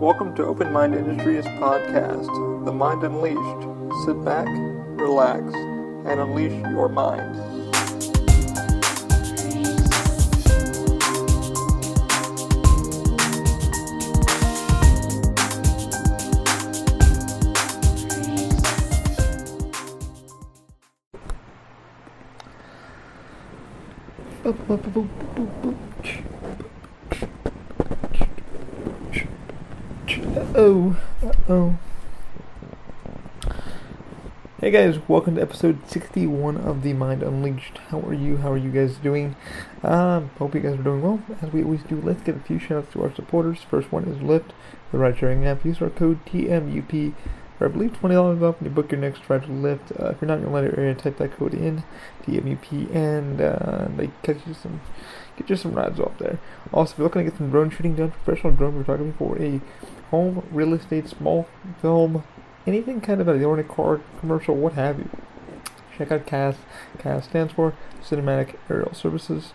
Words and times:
Welcome 0.00 0.34
to 0.34 0.44
Open 0.44 0.74
Mind 0.74 0.94
Industries 0.94 1.46
podcast, 1.58 2.26
The 2.66 2.70
Mind 2.70 3.02
Unleashed. 3.02 4.04
Sit 4.04 4.22
back, 4.26 4.46
relax, 5.00 5.42
and 6.04 6.20
unleash 6.20 6.52
your 6.70 6.90
mind. 6.90 7.56
Oh, 30.68 30.96
oh. 31.48 31.78
Hey 34.60 34.72
guys, 34.72 34.98
welcome 35.06 35.36
to 35.36 35.40
episode 35.40 35.78
61 35.88 36.56
of 36.56 36.82
The 36.82 36.92
Mind 36.92 37.22
Unleashed. 37.22 37.78
How 37.90 38.00
are 38.00 38.12
you? 38.12 38.38
How 38.38 38.50
are 38.50 38.56
you 38.56 38.72
guys 38.72 38.96
doing? 38.96 39.36
Um, 39.84 40.30
hope 40.40 40.56
you 40.56 40.60
guys 40.60 40.74
are 40.76 40.82
doing 40.82 41.02
well. 41.02 41.22
As 41.40 41.52
we 41.52 41.62
always 41.62 41.84
do, 41.84 42.00
let's 42.00 42.20
give 42.22 42.34
a 42.34 42.40
few 42.40 42.58
shout 42.58 42.78
outs 42.78 42.92
to 42.94 43.04
our 43.04 43.14
supporters. 43.14 43.60
First 43.62 43.92
one 43.92 44.06
is 44.06 44.16
Lyft, 44.16 44.50
the 44.90 44.98
ride 44.98 45.16
sharing 45.16 45.46
app. 45.46 45.64
Use 45.64 45.80
our 45.80 45.88
code 45.88 46.18
TMUP 46.26 47.14
for 47.58 47.66
I 47.66 47.68
believe 47.68 47.92
$20 47.92 48.42
off 48.42 48.60
when 48.60 48.68
you 48.68 48.74
book 48.74 48.90
your 48.90 49.00
next 49.00 49.22
ride 49.28 49.42
to 49.42 49.48
Lyft. 49.48 50.00
Uh, 50.00 50.08
if 50.08 50.20
you're 50.20 50.26
not 50.26 50.38
in 50.38 50.40
your 50.40 50.48
Atlanta 50.48 50.76
area, 50.76 50.96
type 50.96 51.18
that 51.18 51.36
code 51.36 51.54
in, 51.54 51.84
TMUP, 52.24 52.92
and 52.92 53.40
uh, 53.40 53.86
they 53.96 54.10
catch 54.22 54.38
you 54.46 54.54
some, 54.54 54.80
get 55.36 55.48
you 55.48 55.54
some 55.54 55.74
rides 55.74 56.00
off 56.00 56.18
there. 56.18 56.40
Also, 56.72 56.92
if 56.92 56.98
you're 56.98 57.06
looking 57.06 57.24
to 57.24 57.30
get 57.30 57.38
some 57.38 57.50
drone 57.50 57.70
shooting 57.70 57.94
done, 57.94 58.10
professional 58.10 58.52
drone 58.52 58.82
photography 58.82 59.14
for 59.16 59.40
a 59.40 59.60
home, 60.10 60.46
real 60.50 60.74
estate, 60.74 61.08
small 61.08 61.48
film, 61.80 62.24
anything 62.66 63.00
kind 63.00 63.20
of 63.20 63.28
a 63.28 63.32
a 63.32 63.64
car 63.64 64.00
commercial, 64.20 64.56
what 64.56 64.74
have 64.74 64.98
you. 64.98 65.10
Check 65.96 66.12
out 66.12 66.26
CAS. 66.26 66.56
CAS 66.98 67.24
stands 67.24 67.52
for 67.52 67.74
Cinematic 68.02 68.56
Aerial 68.68 68.94
Services. 68.94 69.52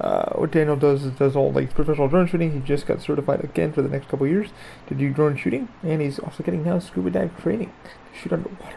Uh, 0.00 0.32
what 0.34 0.50
Daniel 0.50 0.74
does 0.74 1.04
is 1.04 1.12
does 1.12 1.36
all 1.36 1.52
like 1.52 1.74
professional 1.74 2.08
drone 2.08 2.26
shooting. 2.26 2.52
He 2.52 2.60
just 2.60 2.86
got 2.86 3.02
certified 3.02 3.44
again 3.44 3.72
for 3.72 3.82
the 3.82 3.88
next 3.88 4.08
couple 4.08 4.26
years 4.26 4.48
to 4.88 4.94
do 4.94 5.12
drone 5.12 5.36
shooting, 5.36 5.68
and 5.82 6.00
he's 6.00 6.18
also 6.18 6.42
getting 6.42 6.64
now 6.64 6.78
scuba 6.78 7.10
dive 7.10 7.40
training 7.40 7.72
to 7.84 8.18
shoot 8.18 8.32
underwater. 8.32 8.76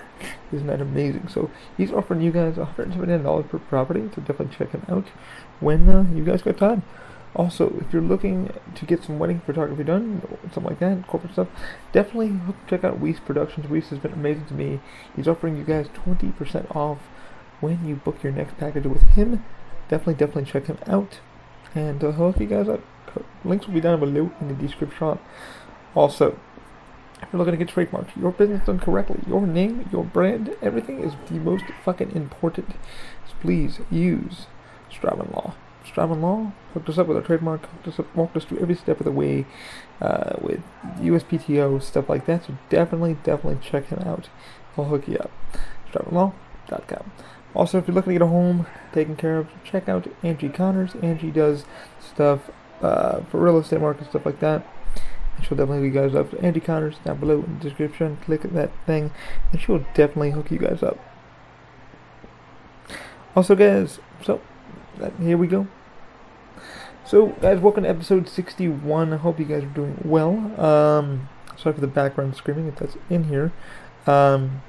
Isn't 0.52 0.68
that 0.68 0.82
amazing? 0.82 1.30
So 1.30 1.50
he's 1.78 1.92
offering 1.92 2.22
you 2.22 2.32
guys 2.32 2.56
$179 2.56 3.50
per 3.50 3.60
property, 3.60 4.10
so 4.14 4.22
definitely 4.22 4.56
check 4.56 4.72
him 4.72 4.86
out 4.88 5.08
when 5.60 5.90
uh, 5.90 6.06
you 6.14 6.24
guys 6.24 6.42
got 6.42 6.58
time. 6.58 6.84
Also, 7.36 7.76
if 7.82 7.92
you're 7.92 8.02
looking 8.02 8.50
to 8.76 8.86
get 8.86 9.04
some 9.04 9.20
wedding 9.20 9.42
photography 9.42 9.84
done, 9.84 10.22
something 10.54 10.64
like 10.64 10.80
that, 10.80 11.06
corporate 11.06 11.34
stuff, 11.34 11.50
definitely 11.92 12.40
check 12.70 12.86
out 12.86 13.02
Weece 13.02 13.24
Productions. 13.24 13.66
Weece 13.68 13.90
has 13.90 14.00
been 14.00 14.14
amazing 14.14 14.46
to 14.46 14.54
me. 14.54 14.80
He's 15.16 15.28
offering 15.28 15.58
you 15.58 15.66
guys 15.66 15.88
20% 15.90 16.74
off 16.74 17.00
when 17.60 17.86
you 17.86 17.96
book 17.96 18.24
your 18.24 18.32
next 18.32 18.58
package 18.58 18.86
with 18.86 19.08
him. 19.10 19.44
Definitely, 19.90 20.14
definitely 20.14 20.46
check 20.46 20.68
him 20.68 20.78
out. 20.88 21.20
And 21.74 22.02
uh, 22.02 22.14
he'll 22.14 22.32
hook 22.32 22.40
you 22.40 22.48
guys 22.48 22.70
up. 22.70 22.80
Links 23.44 23.68
will 23.68 23.74
be 23.74 23.82
down 23.82 24.00
below 24.00 24.32
in 24.40 24.48
the 24.48 24.54
description. 24.54 25.20
Also, 25.94 26.40
if 27.22 27.28
you're 27.32 27.40
looking 27.40 27.52
to 27.52 27.58
get 27.58 27.70
trademarks, 27.70 28.16
your 28.16 28.32
business 28.32 28.66
done 28.66 28.80
correctly, 28.80 29.20
your 29.28 29.46
name, 29.46 29.90
your 29.92 30.06
brand, 30.06 30.56
everything 30.62 31.02
is 31.02 31.14
the 31.30 31.40
most 31.40 31.66
fucking 31.84 32.12
important. 32.12 32.72
So 33.28 33.36
please 33.42 33.80
use 33.92 34.48
Sturman 34.92 35.34
Law. 35.34 35.56
Sturman 35.86 36.22
Law 36.22 36.52
hooked 36.74 36.90
us 36.90 36.98
up 36.98 37.08
with 37.08 37.18
a 37.18 37.22
trademark, 37.22 37.66
hooked 37.66 37.88
us 37.88 38.00
up, 38.00 38.16
walked 38.16 38.36
us 38.36 38.46
through 38.46 38.60
every 38.60 38.76
step 38.76 39.00
of 39.00 39.06
the 39.06 39.12
way 39.12 39.46
uh, 40.02 40.34
with 40.42 40.62
USPTO, 40.98 41.82
stuff 41.82 42.10
like 42.10 42.26
that. 42.26 42.46
So 42.46 42.58
definitely, 42.70 43.18
definitely 43.24 43.60
check 43.62 43.88
him 43.88 44.00
out. 44.00 44.30
He'll 44.76 44.86
hook 44.86 45.08
you 45.08 45.18
up. 45.18 45.32
SturmanLaw.com. 45.92 47.12
Also, 47.56 47.78
if 47.78 47.88
you're 47.88 47.96
looking 47.96 48.14
to 48.14 48.20
get 48.20 48.26
a 48.26 48.28
home 48.28 48.68
taken 48.92 49.16
care 49.16 49.38
of, 49.38 49.48
check 49.64 49.88
out 49.88 50.08
Angie 50.24 50.50
Connors. 50.50 50.96
Angie 51.02 51.32
does 51.32 51.64
stuff 52.02 52.50
uh, 52.82 53.22
for 53.32 53.40
real 53.40 53.58
estate 53.58 53.80
market, 53.80 54.10
stuff 54.10 54.26
like 54.26 54.42
that. 54.42 54.66
And 55.38 55.46
she'll 55.46 55.58
definitely 55.58 55.88
hook 55.88 55.96
you 55.96 56.02
guys 56.02 56.16
up. 56.16 56.44
Angie 56.44 56.60
Connors 56.60 56.98
down 57.06 57.20
below 57.20 57.44
in 57.44 57.60
the 57.60 57.64
description. 57.64 58.18
Click 58.26 58.42
that 58.42 58.72
thing, 58.86 59.12
and 59.52 59.62
she'll 59.62 59.86
definitely 59.94 60.32
hook 60.32 60.52
you 60.52 60.60
guys 60.60 60.84
up. 60.84 61.00
Also, 63.36 63.56
guys, 63.56 64.00
so 64.24 64.42
that, 65.00 65.14
here 65.20 65.38
we 65.38 65.48
go. 65.48 65.68
So, 67.06 67.28
guys, 67.28 67.60
welcome 67.60 67.84
to 67.84 67.90
episode 67.90 68.28
61. 68.28 69.14
I 69.14 69.18
hope 69.18 69.40
you 69.40 69.46
guys 69.46 69.64
are 69.64 69.68
doing 69.68 70.02
well. 70.04 70.38
Um, 70.60 71.30
sorry 71.58 71.76
for 71.76 71.82
the 71.82 71.88
background 71.88 72.36
screaming 72.36 72.68
if 72.68 72.78
that's 72.78 72.98
in 73.10 73.26
here. 73.26 73.54
Um, 74.08 74.62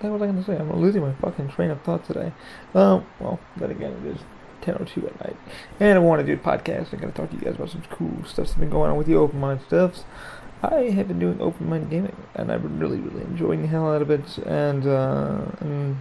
what 0.00 0.12
was 0.12 0.22
I 0.22 0.26
going 0.26 0.36
to 0.36 0.44
say? 0.44 0.56
I'm 0.56 0.72
losing 0.80 1.02
my 1.02 1.12
fucking 1.14 1.48
train 1.48 1.70
of 1.70 1.80
thought 1.82 2.04
today. 2.04 2.32
Um, 2.74 3.06
well, 3.20 3.40
then 3.56 3.70
again, 3.70 3.92
it 3.92 4.16
is 4.16 4.20
10.02 4.62 5.06
at 5.06 5.20
night. 5.20 5.36
And 5.80 5.96
I 5.96 6.00
want 6.00 6.20
to 6.20 6.26
do 6.26 6.40
a 6.40 6.44
podcast. 6.44 6.92
I'm 6.92 7.00
going 7.00 7.12
to 7.12 7.16
talk 7.16 7.30
to 7.30 7.36
you 7.36 7.42
guys 7.42 7.54
about 7.54 7.70
some 7.70 7.82
cool 7.90 8.24
stuff 8.24 8.48
that's 8.48 8.54
been 8.54 8.70
going 8.70 8.90
on 8.90 8.96
with 8.96 9.06
the 9.06 9.14
open 9.14 9.40
mind 9.40 9.60
stuffs. 9.66 10.04
I 10.62 10.90
have 10.90 11.08
been 11.08 11.18
doing 11.18 11.40
open 11.40 11.68
mind 11.68 11.90
gaming, 11.90 12.16
and 12.34 12.50
I've 12.50 12.62
been 12.62 12.78
really, 12.78 12.98
really 12.98 13.22
enjoying 13.22 13.62
the 13.62 13.68
hell 13.68 13.92
out 13.92 14.02
of 14.02 14.10
it, 14.10 14.38
and, 14.38 14.86
uh, 14.86 15.42
and 15.60 15.96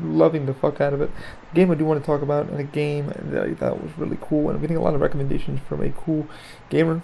loving 0.00 0.46
the 0.46 0.54
fuck 0.54 0.80
out 0.80 0.92
of 0.92 1.00
it. 1.00 1.10
The 1.50 1.54
game 1.54 1.70
I 1.70 1.74
do 1.74 1.84
want 1.84 2.00
to 2.00 2.06
talk 2.06 2.22
about, 2.22 2.48
and 2.48 2.58
a 2.58 2.64
game 2.64 3.12
that 3.16 3.42
I 3.44 3.54
thought 3.54 3.82
was 3.82 3.92
really 3.98 4.18
cool, 4.20 4.48
and 4.48 4.56
I'm 4.56 4.60
getting 4.60 4.76
a 4.76 4.82
lot 4.82 4.94
of 4.94 5.00
recommendations 5.00 5.60
from 5.68 5.82
a 5.82 5.90
cool 5.90 6.26
gamer. 6.70 7.02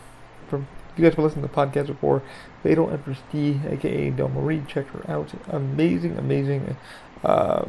From 0.48 0.66
if 0.92 0.98
you 0.98 1.04
guys 1.04 1.14
have 1.14 1.24
listened 1.24 1.42
to 1.42 1.48
the 1.48 1.54
podcast 1.54 1.86
before, 1.86 2.22
Fatal 2.62 2.90
Empress 2.90 3.18
D, 3.30 3.60
aka 3.68 4.10
Del 4.10 4.28
Marie, 4.28 4.62
check 4.66 4.88
her 4.88 5.08
out. 5.08 5.32
Amazing, 5.48 6.18
amazing 6.18 6.76
uh, 7.22 7.66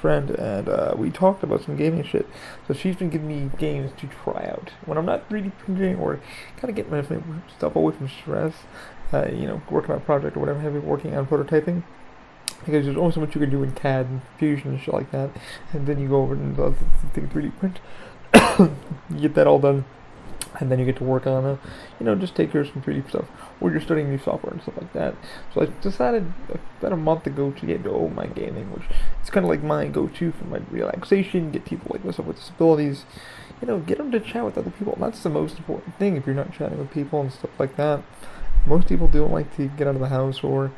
friend, 0.00 0.30
and 0.30 0.68
uh, 0.68 0.94
we 0.96 1.10
talked 1.10 1.42
about 1.42 1.62
some 1.62 1.76
gaming 1.76 2.02
shit. 2.02 2.26
So 2.66 2.74
she's 2.74 2.96
been 2.96 3.10
giving 3.10 3.28
me 3.28 3.50
games 3.58 3.92
to 3.98 4.08
try 4.08 4.46
out 4.46 4.72
when 4.84 4.98
I'm 4.98 5.06
not 5.06 5.28
3D 5.28 5.52
printing 5.58 5.96
or 5.96 6.20
kind 6.56 6.70
of 6.70 6.74
get 6.74 6.90
my 6.90 7.02
stuff 7.56 7.76
away 7.76 7.94
from 7.94 8.08
stress. 8.08 8.54
Uh, 9.12 9.28
you 9.28 9.46
know, 9.46 9.60
working 9.70 9.90
on 9.90 9.98
a 9.98 10.00
project 10.00 10.36
or 10.36 10.40
whatever, 10.40 10.58
been 10.58 10.86
working 10.86 11.14
on 11.14 11.26
prototyping 11.26 11.82
because 12.64 12.84
there's 12.84 12.96
only 12.96 13.12
so 13.12 13.20
much 13.20 13.34
you 13.34 13.40
can 13.40 13.50
do 13.50 13.62
in 13.62 13.72
CAD 13.72 14.06
and 14.06 14.22
Fusion 14.38 14.70
and 14.70 14.80
shit 14.80 14.94
like 14.94 15.10
that, 15.10 15.30
and 15.72 15.86
then 15.86 15.98
you 15.98 16.08
go 16.08 16.22
over 16.22 16.34
and 16.34 16.56
do 16.56 16.74
the 17.14 17.20
3D 17.20 17.58
print. 17.58 17.80
you 19.10 19.20
get 19.20 19.34
that 19.34 19.46
all 19.46 19.58
done, 19.58 19.84
and 20.60 20.70
then 20.70 20.78
you 20.78 20.84
get 20.84 20.96
to 20.96 21.04
work 21.04 21.26
on, 21.26 21.44
uh, 21.44 21.56
you 21.98 22.06
know, 22.06 22.14
just 22.14 22.34
take 22.34 22.52
care 22.52 22.62
of 22.62 22.68
some 22.68 22.82
3D 22.82 23.08
stuff, 23.08 23.26
or 23.60 23.70
you're 23.70 23.80
studying 23.80 24.10
new 24.10 24.18
software 24.18 24.52
and 24.52 24.62
stuff 24.62 24.76
like 24.76 24.92
that. 24.92 25.14
So 25.54 25.62
I 25.62 25.66
decided 25.80 26.32
about 26.78 26.92
a 26.92 26.96
month 26.96 27.26
ago 27.26 27.50
to 27.50 27.66
get 27.66 27.76
into 27.76 28.08
My 28.08 28.26
Gaming, 28.26 28.72
which 28.72 28.84
it's 29.20 29.30
kind 29.30 29.44
of 29.44 29.50
like 29.50 29.62
my 29.62 29.88
go-to 29.88 30.32
for 30.32 30.44
my 30.44 30.60
relaxation, 30.70 31.50
get 31.50 31.64
people 31.64 31.90
like 31.92 32.04
myself 32.04 32.28
with 32.28 32.36
disabilities, 32.36 33.04
you 33.60 33.68
know, 33.68 33.78
get 33.78 33.98
them 33.98 34.10
to 34.10 34.20
chat 34.20 34.44
with 34.44 34.58
other 34.58 34.70
people. 34.70 34.96
That's 35.00 35.22
the 35.22 35.30
most 35.30 35.58
important 35.58 35.96
thing 35.98 36.16
if 36.16 36.26
you're 36.26 36.34
not 36.34 36.52
chatting 36.52 36.78
with 36.78 36.90
people 36.90 37.20
and 37.20 37.32
stuff 37.32 37.50
like 37.58 37.76
that. 37.76 38.02
Most 38.66 38.88
people 38.88 39.08
don't 39.08 39.32
like 39.32 39.54
to 39.56 39.68
get 39.68 39.86
out 39.86 39.94
of 39.94 40.00
the 40.00 40.08
house 40.08 40.44
or 40.44 40.72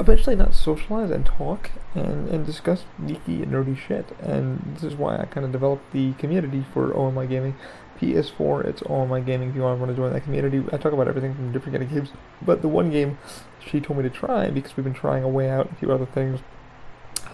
eventually 0.00 0.36
not 0.36 0.54
socialize 0.54 1.10
and 1.10 1.24
talk 1.26 1.70
and, 1.94 2.28
and 2.28 2.46
discuss 2.46 2.84
geeky 3.02 3.42
and 3.42 3.52
nerdy 3.52 3.76
shit. 3.76 4.06
And 4.20 4.74
this 4.74 4.84
is 4.84 4.94
why 4.94 5.18
I 5.18 5.24
kind 5.24 5.44
of 5.44 5.52
developed 5.52 5.92
the 5.92 6.12
community 6.14 6.64
for 6.72 6.94
OMI 6.94 7.26
Gaming. 7.26 7.56
PS4, 8.00 8.64
it's 8.64 8.82
OMI 8.86 9.20
Gaming 9.22 9.50
if 9.50 9.56
you 9.56 9.62
want 9.62 9.84
to 9.88 9.94
join 9.94 10.12
that 10.12 10.22
community. 10.22 10.64
I 10.72 10.76
talk 10.76 10.92
about 10.92 11.08
everything 11.08 11.34
from 11.34 11.52
different 11.52 11.78
kind 11.78 11.82
of 11.84 11.92
games. 11.92 12.10
But 12.40 12.62
the 12.62 12.68
one 12.68 12.90
game 12.90 13.18
she 13.64 13.80
told 13.80 13.98
me 13.98 14.02
to 14.04 14.10
try, 14.10 14.50
because 14.50 14.76
we've 14.76 14.84
been 14.84 14.94
trying 14.94 15.24
a 15.24 15.28
way 15.28 15.50
out, 15.50 15.70
a 15.70 15.74
few 15.74 15.90
other 15.90 16.06
things, 16.06 16.40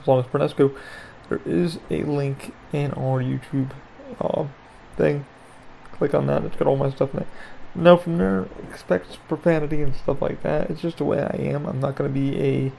as 0.00 0.08
long 0.08 0.20
as 0.20 0.26
Pernesco, 0.26 0.74
there 1.28 1.40
is 1.44 1.78
a 1.90 2.02
link 2.04 2.54
in 2.72 2.92
our 2.92 3.22
YouTube 3.22 3.70
uh, 4.20 4.46
thing. 4.96 5.26
Click 5.92 6.14
on 6.14 6.26
that, 6.26 6.44
it's 6.44 6.56
got 6.56 6.66
all 6.66 6.76
my 6.76 6.90
stuff 6.90 7.14
in 7.14 7.20
it. 7.20 7.26
Now 7.74 7.96
from 7.96 8.18
there, 8.18 8.46
expect 8.68 9.18
profanity 9.28 9.82
and 9.82 9.94
stuff 9.96 10.22
like 10.22 10.42
that. 10.42 10.70
It's 10.70 10.80
just 10.80 10.98
the 10.98 11.04
way 11.04 11.20
I 11.20 11.36
am. 11.36 11.66
I'm 11.66 11.80
not 11.80 11.96
going 11.96 12.12
to 12.12 12.14
be 12.14 12.38
a 12.40 12.72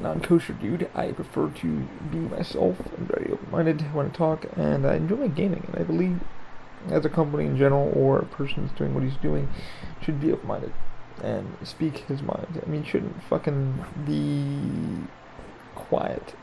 non-kosher 0.00 0.54
dude. 0.54 0.90
I 0.94 1.12
prefer 1.12 1.50
to 1.50 1.88
be 2.10 2.18
myself. 2.18 2.80
I'm 2.96 3.06
very 3.06 3.32
open-minded 3.32 3.94
when 3.94 4.06
I 4.06 4.08
talk, 4.10 4.46
and 4.56 4.86
I 4.86 4.96
enjoy 4.96 5.16
my 5.16 5.28
gaming. 5.28 5.64
And 5.68 5.80
I 5.80 5.84
believe, 5.84 6.20
as 6.90 7.04
a 7.04 7.08
company 7.08 7.44
in 7.44 7.56
general, 7.56 7.92
or 7.94 8.18
a 8.18 8.26
person 8.26 8.66
that's 8.66 8.76
doing 8.76 8.92
what 8.92 9.04
he's 9.04 9.16
doing, 9.16 9.48
should 10.02 10.20
be 10.20 10.32
open-minded 10.32 10.72
and 11.22 11.56
speak 11.62 11.98
his 11.98 12.22
mind. 12.22 12.60
I 12.64 12.68
mean, 12.68 12.84
shouldn't 12.84 13.22
fucking 13.22 13.84
be 14.04 15.06
quiet. 15.74 16.34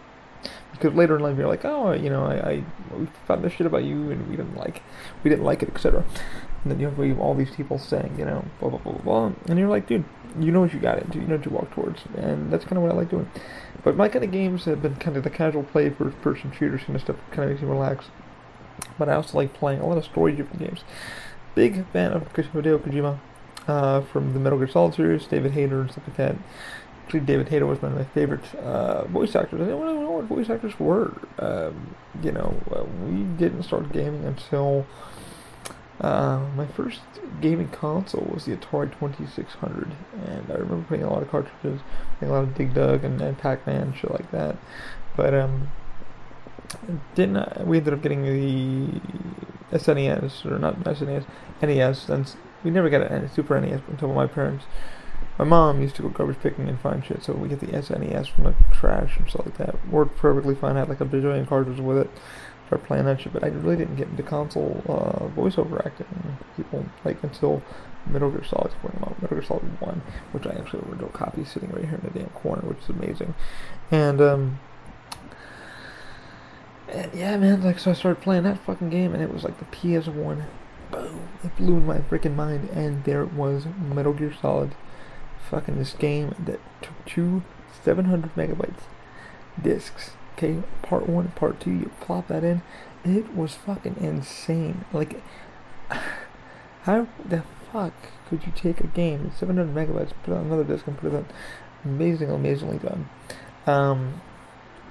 Because 0.72 0.94
later 0.94 1.18
in 1.18 1.22
life 1.22 1.38
you're 1.38 1.48
like, 1.48 1.66
oh, 1.66 1.92
you 1.92 2.10
know, 2.10 2.26
I, 2.26 2.36
I 2.36 2.64
we 2.98 3.08
found 3.28 3.44
this 3.44 3.54
shit 3.54 3.68
about 3.68 3.84
you 3.84 4.12
and 4.12 4.28
we 4.30 4.36
didn't 4.36 4.58
like, 4.58 4.82
we 5.24 5.30
didn't 5.30 5.46
like 5.46 5.62
it, 5.62 5.70
etc. 5.70 6.04
And 6.64 6.72
then 6.72 6.80
you 6.80 6.90
have 6.90 7.20
all 7.20 7.36
these 7.36 7.52
people 7.52 7.78
saying, 7.78 8.16
you 8.18 8.26
know, 8.26 8.46
blah, 8.60 8.70
blah, 8.70 8.80
blah, 8.80 8.94
blah, 8.94 9.02
blah. 9.02 9.32
And 9.50 9.60
you're 9.60 9.68
like, 9.68 9.88
dude, 9.88 10.06
you 10.40 10.52
know 10.52 10.62
what 10.62 10.74
you 10.74 10.80
got 10.80 11.00
into, 11.00 11.20
you 11.20 11.28
know 11.28 11.36
what 11.36 11.46
you 11.46 11.52
walk 11.52 11.72
towards. 11.72 12.02
And 12.16 12.52
that's 12.52 12.64
kind 12.64 12.78
of 12.78 12.84
what 12.84 12.92
I 12.92 12.96
like 12.96 13.10
doing. 13.10 13.30
But 13.84 13.98
my 13.98 14.08
kind 14.08 14.24
of 14.24 14.32
games 14.32 14.66
have 14.66 14.82
been 14.82 14.96
kind 14.96 15.18
of 15.18 15.24
the 15.24 15.30
casual 15.30 15.64
play, 15.64 15.90
first 15.90 16.20
person 16.22 16.54
shooters 16.58 16.84
kind 16.84 16.96
of 16.96 17.02
stuff, 17.02 17.18
kind 17.32 17.44
of 17.44 17.50
makes 17.50 17.62
me 17.62 17.68
relax. 17.68 18.06
But 18.98 19.10
I 19.10 19.16
also 19.16 19.38
like 19.38 19.54
playing 19.54 19.82
a 19.82 19.88
lot 19.88 19.98
of 19.98 20.06
story 20.06 20.34
driven 20.34 20.58
games. 20.58 20.84
big 21.54 21.86
fan 21.92 22.14
of 22.14 22.32
Hideo 22.34 22.80
Kojima 22.80 23.20
uh, 23.68 24.02
from 24.02 24.34
the 24.34 24.40
Metal 24.40 24.58
Gear 24.58 24.68
Solid 24.70 24.96
series, 24.96 25.26
David 25.26 25.52
Hayter 25.52 25.82
and 25.82 25.92
stuff 25.92 26.08
like 26.08 26.18
that. 26.18 26.36
Actually, 27.04 27.22
David 27.22 27.50
Hayter 27.50 27.66
was 27.66 27.82
one 27.82 27.92
of 27.92 27.98
my 27.98 28.06
favorite 28.06 28.56
uh, 28.56 29.04
voice 29.06 29.36
actors. 29.36 29.60
I 29.62 29.66
didn't 29.66 29.82
know 29.82 30.12
what 30.12 30.26
voice 30.26 30.50
actors 30.50 30.80
were. 30.80 31.14
Um, 31.38 31.96
you 32.24 32.32
know, 32.32 32.56
uh, 32.72 32.86
we 33.06 33.24
didn't 33.38 33.64
start 33.64 33.92
gaming 33.92 34.24
until 34.24 34.86
uh, 36.02 36.46
my 36.56 36.66
first 36.66 37.02
gaming 37.42 37.70
console 37.70 38.28
was 38.34 38.46
the 38.46 38.56
Atari 38.56 38.92
2600, 39.00 39.92
and 40.26 40.52
I 40.52 40.56
remember 40.56 40.86
playing 40.88 41.04
a 41.04 41.10
lot 41.10 41.22
of 41.22 41.30
cartridges, 41.30 41.82
playing 42.18 42.34
a 42.34 42.36
lot 42.36 42.44
of 42.44 42.56
Dig 42.56 42.74
Dug 42.74 43.04
and, 43.04 43.22
and 43.22 43.38
Pac-Man, 43.38 43.94
shit 43.94 44.12
like 44.12 44.30
that. 44.32 44.58
But 45.16 45.34
um, 45.34 45.72
didn't 47.16 47.38
uh, 47.38 47.64
we 47.66 47.78
ended 47.78 47.94
up 47.94 48.02
getting 48.02 48.24
the 48.24 49.00
SNES 49.78 50.46
or 50.46 50.58
not 50.60 50.80
SNES 50.80 51.26
NES, 51.62 52.10
and 52.10 52.36
we 52.64 52.72
never 52.72 52.90
got 52.90 53.02
a 53.02 53.30
Super 53.30 53.60
NES 53.60 53.82
until 53.88 54.14
my 54.14 54.28
parents. 54.28 54.66
My 55.38 55.46
mom 55.46 55.82
used 55.82 55.96
to 55.96 56.04
go 56.04 56.10
garbage 56.10 56.40
picking 56.42 56.70
and 56.70 56.80
find 56.80 57.04
shit, 57.04 57.24
so 57.24 57.34
we 57.34 57.50
get 57.50 57.60
the 57.60 57.68
SNES 57.68 58.30
from 58.30 58.44
the 58.44 58.56
trash 58.72 59.18
and 59.18 59.28
stuff 59.28 59.46
like 59.48 59.58
that. 59.58 59.88
Worked 59.88 60.18
perfectly 60.18 60.54
fine. 60.54 60.76
Had 60.76 60.90
like 60.90 61.02
a 61.02 61.06
bajillion 61.06 61.48
cartridges 61.48 61.82
with 61.82 61.98
it. 61.98 62.10
Started 62.68 62.88
playing 62.88 63.06
that 63.06 63.22
shit, 63.22 63.34
but 63.34 63.44
I 63.44 63.48
really 63.48 63.78
didn't 63.78 63.96
get 63.96 64.08
into 64.08 64.24
console 64.24 64.82
uh, 64.88 65.28
voiceover 65.40 65.86
acting. 65.86 66.06
People 66.56 66.86
like 67.04 67.22
until 67.24 67.62
Metal 68.08 68.32
Gear 68.32 68.44
Solid 68.44 68.72
came 68.82 69.04
out, 69.04 69.22
Metal 69.22 69.38
Gear 69.38 69.46
Solid 69.46 69.82
One, 69.82 70.02
which 70.32 70.46
I 70.46 70.52
actually 70.52 70.84
have 70.84 71.02
a 71.02 71.08
copy 71.10 71.44
sitting 71.46 71.70
right 71.72 71.86
here 71.86 72.00
in 72.02 72.14
the 72.14 72.20
damn 72.20 72.30
corner, 72.30 72.62
which 72.62 72.80
is 72.80 72.90
amazing. 72.90 73.34
And 73.92 74.22
um, 74.22 74.60
and 76.90 77.14
yeah, 77.14 77.38
man, 77.38 77.64
like 77.64 77.80
so 77.80 77.92
I 77.92 77.94
started 77.94 78.22
playing 78.22 78.44
that 78.44 78.60
fucking 78.60 78.90
game, 78.90 79.14
and 79.14 79.24
it 79.24 79.34
was 79.34 79.44
like 79.44 79.58
the 79.60 79.66
PS1. 79.66 80.46
Boom! 80.92 81.20
It 81.44 81.56
blew 81.58 81.80
my 81.80 82.00
freaking 82.00 82.36
mind, 82.36 82.70
and 82.70 83.04
there 83.04 83.26
was, 83.26 83.66
Metal 83.94 84.14
Gear 84.14 84.34
Solid 84.40 84.76
fucking 85.50 85.78
this 85.78 85.94
game 85.94 86.36
that 86.40 86.60
took 86.82 87.06
two 87.06 87.44
700 87.84 88.36
megabytes 88.36 88.84
discs. 89.62 90.12
Okay, 90.38 90.64
part 90.82 91.08
one, 91.08 91.30
part 91.30 91.60
two, 91.60 91.72
you 91.72 91.92
plop 92.02 92.28
that 92.28 92.44
in. 92.44 92.62
It 93.04 93.36
was 93.36 93.56
fucking 93.56 93.98
insane. 94.00 94.86
Like, 94.92 95.22
how 96.84 97.08
the 97.24 97.44
fuck 97.72 97.94
could 98.28 98.46
you 98.46 98.54
take 98.56 98.80
a 98.80 98.88
game 98.88 99.32
700 99.38 99.74
megabytes, 99.74 100.14
put 100.24 100.34
on 100.34 100.46
another 100.46 100.64
disc, 100.64 100.88
and 100.88 100.98
put 100.98 101.14
it 101.14 101.16
on? 101.16 101.26
Amazing, 101.86 102.32
amazingly 102.32 102.78
done. 102.78 103.10
Um, 103.68 104.22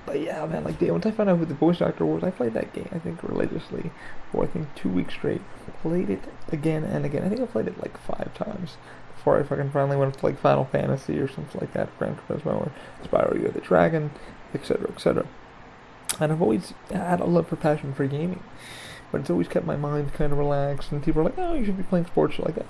but 0.05 0.21
yeah, 0.21 0.45
man, 0.47 0.65
like 0.65 0.81
once 0.81 1.07
I 1.07 1.11
found 1.11 1.31
out 1.31 1.39
who 1.39 1.47
the 1.47 1.55
voice 1.55 1.81
actor 1.81 2.05
was, 2.05 2.25
I 2.25 2.31
played 2.31 2.55
that 2.55 2.73
game. 2.73 2.89
I 2.93 2.99
think 2.99 3.23
religiously 3.23 3.91
for 4.31 4.45
I 4.45 4.47
think 4.47 4.75
two 4.75 4.89
weeks 4.89 5.15
straight. 5.15 5.43
Played 5.81 6.11
it 6.11 6.23
again 6.51 6.85
and 6.85 7.05
again. 7.05 7.23
I 7.25 7.29
think 7.29 7.41
I 7.41 7.47
played 7.47 7.69
it 7.69 7.81
like 7.81 7.97
five 7.99 8.35
times 8.35 8.77
before 9.15 9.39
I 9.39 9.45
fucking 9.45 9.71
finally 9.71 9.97
went 9.97 10.19
to 10.19 10.27
like 10.27 10.41
Final 10.41 10.65
Fantasy 10.65 11.19
or 11.19 11.29
something 11.29 11.61
like 11.61 11.73
that, 11.75 11.97
Gran 11.99 12.17
Turismo 12.17 12.67
or 12.67 12.73
Spyro 13.05 13.41
You 13.41 13.49
the 13.49 13.61
Dragon, 13.61 14.11
etc., 14.55 14.91
etc. 14.91 15.27
And 16.21 16.33
I've 16.33 16.43
always 16.43 16.75
had 16.91 17.21
a 17.21 17.25
love 17.25 17.49
for 17.49 17.57
passion 17.57 17.95
for 17.95 18.07
gaming, 18.07 18.43
but 19.11 19.23
it's 19.23 19.31
always 19.31 19.49
kept 19.49 19.67
my 19.67 19.77
mind 19.77 20.13
kind 20.13 20.33
of 20.33 20.39
relaxed. 20.39 20.93
And 20.93 21.03
people 21.03 21.23
are 21.23 21.25
like, 21.25 21.39
"Oh, 21.39 21.55
you 21.55 21.65
should 21.65 21.77
be 21.77 21.83
playing 21.83 22.07
sports 22.07 22.39
like 22.39 22.55
that." 22.57 22.67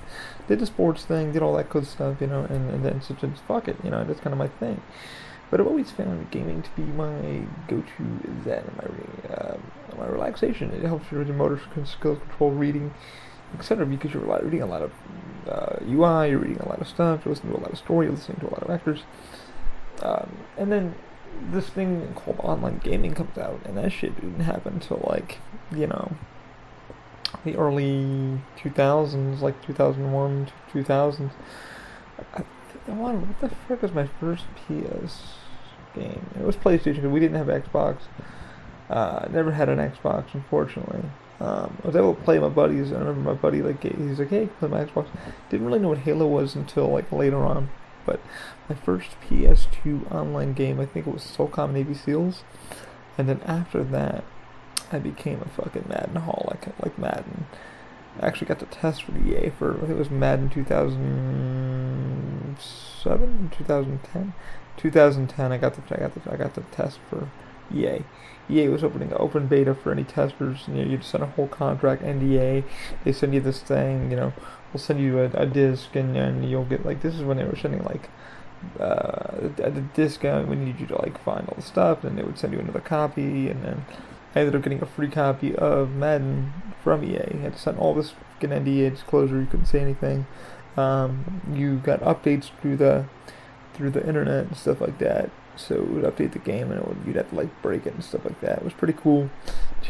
Did 0.49 0.61
the 0.61 0.67
sports 0.67 1.05
thing, 1.05 1.33
did 1.33 1.43
all 1.43 1.57
that 1.57 1.71
good 1.71 1.87
stuff, 1.87 2.21
you 2.21 2.27
know, 2.27 2.45
and, 2.45 2.71
and 2.71 2.85
then 2.85 3.01
just, 3.01 3.21
just 3.21 3.43
fuck 3.45 3.69
it, 3.69 3.77
you 3.83 3.91
know, 3.91 4.05
that's 4.05 4.21
kind 4.21 4.33
of 4.33 4.39
my 4.39 4.49
thing. 4.49 4.81
But 5.53 5.61
I've 5.61 5.67
always 5.67 5.91
found 5.91 6.31
gaming 6.31 6.63
to 6.63 6.71
be 6.71 6.83
my 6.83 7.43
go-to 7.69 8.43
zen, 8.43 8.65
my 8.75 9.35
uh, 9.35 9.59
my 9.99 10.07
relaxation. 10.07 10.71
It 10.71 10.83
helps 10.83 11.11
with 11.11 11.27
your 11.27 11.37
motor 11.37 11.61
skills 11.85 11.95
control, 12.01 12.53
reading, 12.53 12.95
etc. 13.55 13.85
Because 13.85 14.15
you're 14.15 14.41
reading 14.43 14.63
a 14.63 14.67
lot 14.67 14.81
of 14.81 14.93
uh, 15.47 15.77
UI, 15.85 16.31
you're 16.31 16.39
reading 16.39 16.61
a 16.61 16.69
lot 16.69 16.81
of 16.81 16.89
stuff, 16.89 17.27
you're 17.27 17.35
listening 17.35 17.53
to 17.53 17.59
a 17.59 17.65
lot 17.65 17.73
of 17.73 17.79
story, 17.79 18.07
you're 18.07 18.15
listening 18.15 18.41
to 18.41 18.49
a 18.49 18.53
lot 18.53 18.63
of 18.63 18.71
actors. 18.71 19.03
Um, 20.01 20.39
and 20.57 20.73
then 20.73 20.95
this 21.51 21.69
thing 21.69 22.13
called 22.15 22.39
online 22.41 22.79
gaming 22.79 23.15
comes 23.15 23.37
out, 23.39 23.61
and 23.65 23.77
that 23.77 23.91
shit 23.91 24.15
didn't 24.17 24.41
happen 24.41 24.75
until 24.75 25.05
like, 25.09 25.39
you 25.75 25.87
know, 25.87 26.13
the 27.45 27.57
early 27.57 28.41
2000s, 28.59 29.41
like 29.41 29.61
2001 29.67 30.47
to 30.47 30.85
2000s. 30.85 31.31
I, 32.19 32.39
I 32.39 32.45
what 32.93 33.41
the 33.41 33.49
frick 33.67 33.83
was 33.83 33.93
my 33.93 34.09
first 34.21 34.45
PS 34.57 35.23
game? 35.95 36.27
It 36.39 36.45
was 36.45 36.57
PlayStation 36.57 36.97
because 36.97 37.11
we 37.11 37.21
didn't 37.21 37.37
have 37.37 37.47
Xbox. 37.47 37.99
Uh, 38.91 39.27
never 39.31 39.53
had 39.53 39.69
an 39.69 39.79
Xbox, 39.79 40.35
unfortunately. 40.35 41.03
Um, 41.41 41.77
I 41.83 41.87
was 41.87 41.97
able 41.97 42.15
to 42.15 42.23
play 42.23 42.39
my 42.39 42.49
buddies. 42.49 42.93
I 42.93 42.99
remember 42.99 43.21
my 43.21 43.35
buddy 43.35 43.63
like 43.63 43.83
he's 43.83 44.19
like, 44.19 44.29
"Hey, 44.29 44.47
play 44.59 44.69
my 44.69 44.85
Xbox." 44.85 45.09
Didn't 45.51 45.67
really 45.67 45.79
know 45.79 45.89
what 45.89 45.99
Halo 45.99 46.27
was 46.27 46.55
until 46.55 46.89
like 46.89 47.11
later 47.11 47.39
on. 47.39 47.69
But 48.05 48.21
my 48.69 48.75
first 48.75 49.11
PS2 49.29 50.13
online 50.13 50.53
game, 50.53 50.81
I 50.81 50.87
think 50.87 51.07
it 51.07 51.13
was 51.13 51.23
SOCOM 51.23 51.73
Navy 51.73 51.95
SEALs, 51.95 52.43
and 53.17 53.29
then 53.29 53.41
after 53.47 53.85
that, 53.85 54.25
I 54.91 54.99
became 54.99 55.41
a 55.41 55.49
fucking 55.49 55.85
Madden 55.89 56.23
holic, 56.23 56.73
like 56.83 56.99
Madden. 56.99 57.47
I 58.21 58.27
actually 58.27 58.49
got 58.49 58.59
the 58.59 58.67
test 58.67 59.05
for 59.05 59.17
EA 59.17 59.51
for 59.51 59.77
I 59.77 59.79
think 59.81 59.93
it 59.93 59.97
was 59.97 60.11
Madden 60.11 60.51
2007, 60.51 63.51
2010, 63.57 64.35
2010. 64.77 65.53
I 65.53 65.57
got 65.57 65.75
the 65.75 65.83
I 65.95 65.99
got 66.01 66.15
the 66.15 66.21
I 66.31 66.37
got 66.37 66.53
the 66.55 66.61
test 66.63 66.99
for 67.09 67.31
EA. 67.75 68.05
EA 68.51 68.69
was 68.69 68.85
opening 68.85 69.15
open 69.15 69.47
beta 69.47 69.75
for 69.75 69.93
any 69.93 70.05
testers. 70.05 70.65
You 70.69 70.75
know, 70.75 70.83
you'd 70.83 71.05
send 71.05 71.25
a 71.25 71.29
whole 71.29 71.49
contract, 71.49 72.03
NDA. 72.03 72.65
They 73.05 73.13
send 73.13 73.33
you 73.33 73.41
this 73.41 73.61
thing. 73.61 74.11
You 74.11 74.17
know, 74.17 74.35
we'll 74.73 74.81
send 74.83 75.01
you 75.01 75.19
a, 75.21 75.31
a 75.35 75.47
disc, 75.47 75.95
and, 75.95 76.17
and 76.17 76.49
you'll 76.49 76.65
get 76.65 76.85
like 76.85 77.03
this 77.03 77.15
is 77.15 77.23
when 77.23 77.37
they 77.37 77.45
were 77.45 77.57
sending 77.57 77.83
like 77.85 78.11
uh, 78.81 79.49
the 79.57 79.85
disc 79.95 80.25
out. 80.25 80.49
We 80.49 80.57
need 80.57 80.81
you 80.81 80.87
to 80.87 80.97
like 80.97 81.23
find 81.23 81.49
all 81.49 81.57
the 81.57 81.63
stuff, 81.63 82.05
and 82.05 82.19
they 82.19 82.23
would 82.23 82.39
send 82.39 82.53
you 82.53 82.61
another 82.61 82.81
copy, 82.81 83.49
and 83.49 83.65
then 83.65 83.85
I 84.35 84.41
ended 84.41 84.57
up 84.57 84.63
getting 84.63 84.83
a 84.83 84.87
free 84.87 85.09
copy 85.09 85.55
of 85.55 85.91
Madden 85.91 86.53
from 86.83 87.05
EA. 87.05 87.19
I 87.19 87.37
had 87.39 87.55
to 87.55 87.59
sign 87.59 87.77
all 87.77 87.95
this 87.95 88.15
fucking 88.35 88.51
NDA 88.51 88.91
disclosure. 88.91 89.41
You 89.41 89.47
couldn't 89.47 89.67
say 89.67 89.81
anything. 89.81 90.27
Um, 90.77 91.43
you 91.53 91.77
got 91.77 92.01
updates 92.01 92.51
through 92.61 92.79
the 92.79 93.07
through 93.75 93.91
the 93.91 94.07
internet 94.07 94.47
and 94.47 94.57
stuff 94.57 94.83
like 94.83 94.99
that 94.99 95.31
so 95.57 95.75
it 95.75 95.89
would 95.89 96.05
update 96.05 96.33
the 96.33 96.39
game 96.39 96.71
and 96.71 96.81
would, 96.85 96.99
you'd 97.07 97.17
have 97.17 97.31
to 97.31 97.37
like 97.37 97.63
break 97.63 97.87
it 97.87 97.95
and 97.95 98.05
stuff 98.05 98.25
like 98.25 98.41
that. 98.41 98.59
It 98.59 98.65
was 98.65 98.73
pretty 98.73 98.95
cool. 98.95 99.31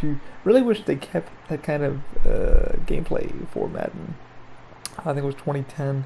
To 0.00 0.18
really 0.44 0.62
wish 0.62 0.84
they 0.84 0.96
kept 0.96 1.30
that 1.48 1.62
kind 1.62 1.82
of 1.82 1.96
uh, 2.26 2.76
gameplay 2.86 3.48
for 3.48 3.68
Madden. 3.68 4.14
I 4.98 5.04
think 5.04 5.18
it 5.18 5.24
was 5.24 5.34
2010 5.36 6.04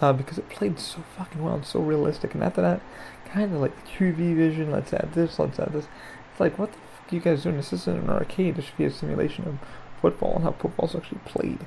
uh, 0.00 0.12
because 0.12 0.38
it 0.38 0.48
played 0.48 0.78
so 0.78 1.02
fucking 1.16 1.42
well 1.42 1.54
and 1.54 1.66
so 1.66 1.80
realistic. 1.80 2.34
And 2.34 2.42
after 2.42 2.62
that, 2.62 2.80
kind 3.26 3.54
of 3.54 3.60
like 3.60 3.74
the 3.76 3.90
QV 3.90 4.36
vision. 4.36 4.70
Let's 4.70 4.92
add 4.92 5.12
this. 5.14 5.38
Let's 5.38 5.58
add 5.58 5.72
this. 5.72 5.86
It's 6.30 6.40
like 6.40 6.58
what 6.58 6.72
the 6.72 6.78
fuck 6.78 7.12
are 7.12 7.14
you 7.14 7.20
guys 7.20 7.42
doing? 7.42 7.56
This 7.56 7.72
isn't 7.72 8.04
an 8.04 8.10
arcade. 8.10 8.56
This 8.56 8.66
should 8.66 8.78
be 8.78 8.84
a 8.84 8.90
simulation 8.90 9.46
of 9.46 9.58
football 10.00 10.36
and 10.36 10.44
how 10.44 10.52
football's 10.52 10.94
actually 10.94 11.20
played. 11.24 11.66